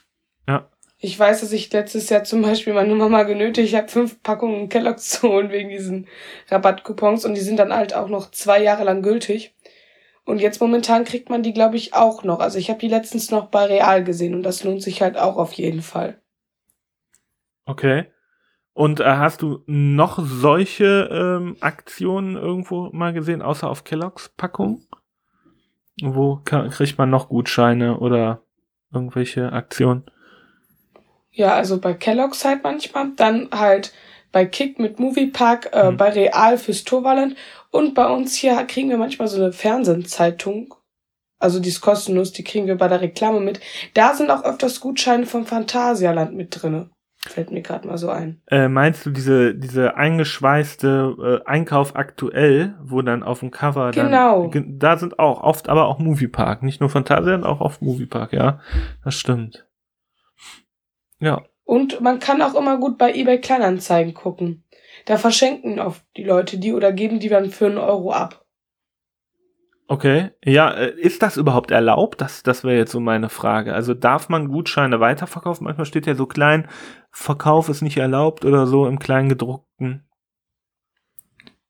[0.47, 0.69] Ja.
[0.99, 5.09] Ich weiß, dass ich letztes Jahr zum Beispiel meine Mama genötigt habe, fünf Packungen Kelloggs
[5.21, 6.07] zu holen wegen diesen
[6.49, 9.55] Rabattcoupons und die sind dann halt auch noch zwei Jahre lang gültig.
[10.27, 12.41] Und jetzt momentan kriegt man die, glaube ich, auch noch.
[12.41, 15.39] Also ich habe die letztens noch bei Real gesehen und das lohnt sich halt auch
[15.39, 16.21] auf jeden Fall.
[17.65, 18.07] Okay.
[18.73, 24.83] Und äh, hast du noch solche ähm, Aktionen irgendwo mal gesehen, außer auf Kelloggs Packung?
[26.03, 28.43] Wo kann, kriegt man noch Gutscheine oder
[28.93, 30.05] irgendwelche Aktionen?
[31.33, 33.93] Ja, also bei Kellogg's halt manchmal, dann halt
[34.33, 35.97] bei Kick mit Moviepark, äh, Mhm.
[35.97, 37.37] bei Real fürs Toverland
[37.71, 40.75] und bei uns hier kriegen wir manchmal so eine Fernsehzeitung.
[41.39, 43.61] Also die ist kostenlos, die kriegen wir bei der Reklame mit.
[43.95, 46.91] Da sind auch öfters Gutscheine vom Phantasialand mit drinne.
[47.27, 48.41] Fällt mir gerade mal so ein.
[48.47, 54.47] Äh, meinst du diese, diese eingeschweißte äh, Einkauf aktuell, wo dann auf dem Cover Genau.
[54.49, 58.61] dann, da sind auch oft aber auch Moviepark, nicht nur Phantasialand, auch auf Moviepark, ja,
[59.05, 59.67] das stimmt.
[61.19, 64.65] Ja, Und man kann auch immer gut bei eBay Kleinanzeigen gucken.
[65.05, 68.47] Da verschenken oft die Leute die oder geben die dann für einen Euro ab.
[69.91, 70.31] Okay.
[70.45, 72.21] Ja, äh, ist das überhaupt erlaubt?
[72.21, 73.75] Das, das wäre jetzt so meine Frage.
[73.75, 75.65] Also darf man Gutscheine weiterverkaufen?
[75.65, 76.69] Manchmal steht ja so klein,
[77.11, 80.07] Verkauf ist nicht erlaubt oder so im Kleingedruckten.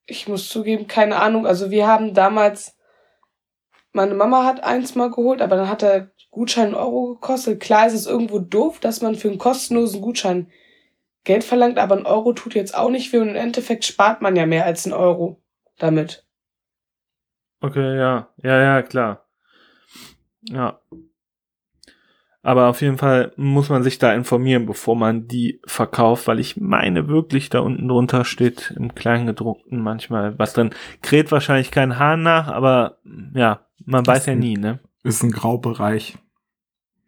[0.07, 1.47] ich muss zugeben, keine Ahnung.
[1.47, 2.77] Also wir haben damals,
[3.93, 7.61] meine Mama hat eins mal geholt, aber dann hat der Gutschein einen Euro gekostet.
[7.61, 10.51] Klar ist es irgendwo doof, dass man für einen kostenlosen Gutschein
[11.25, 14.37] Geld verlangt, aber ein Euro tut jetzt auch nicht weh und im Endeffekt spart man
[14.37, 15.43] ja mehr als ein Euro
[15.79, 16.27] damit.
[17.61, 18.29] Okay, ja.
[18.43, 19.27] Ja, ja, klar.
[20.43, 20.81] Ja.
[22.43, 26.57] Aber auf jeden Fall muss man sich da informieren, bevor man die verkauft, weil ich
[26.57, 30.71] meine wirklich, da unten drunter steht im Kleingedruckten manchmal was drin.
[31.03, 32.99] Kräht wahrscheinlich kein Hahn nach, aber
[33.35, 34.81] ja, man weiß ja nie, ne?
[35.03, 36.17] Ist ein Graubereich.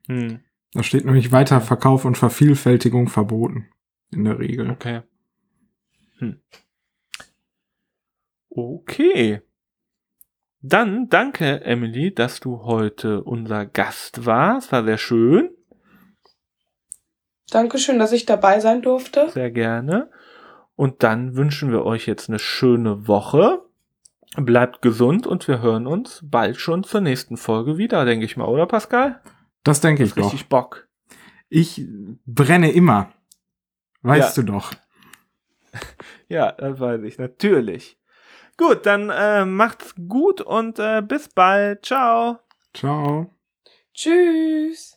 [0.06, 0.40] Hm,
[0.74, 3.68] Da steht nämlich Weiterverkauf und Vervielfältigung verboten.
[4.10, 4.70] In der Regel.
[4.70, 5.00] okay.
[6.18, 6.40] Hm.
[8.50, 9.40] Okay.
[10.62, 14.70] Dann danke, Emily, dass du heute unser Gast warst.
[14.72, 15.51] War sehr schön.
[17.51, 19.28] Dankeschön, dass ich dabei sein durfte.
[19.30, 20.10] Sehr gerne.
[20.76, 23.62] Und dann wünschen wir euch jetzt eine schöne Woche.
[24.36, 28.47] Bleibt gesund und wir hören uns bald schon zur nächsten Folge wieder, denke ich mal,
[28.47, 29.20] oder Pascal?
[29.64, 30.24] Das denke ich doch.
[30.24, 30.89] Richtig Bock.
[31.51, 31.84] Ich
[32.24, 33.12] brenne immer.
[34.02, 34.43] Weißt Ja.
[34.43, 34.72] du doch.
[36.28, 37.98] Ja, das weiß ich, natürlich.
[38.62, 41.84] Gut, dann äh, macht's gut und äh, bis bald.
[41.84, 42.39] Ciao.
[42.72, 43.34] Ciao.
[43.93, 44.97] Tschüss.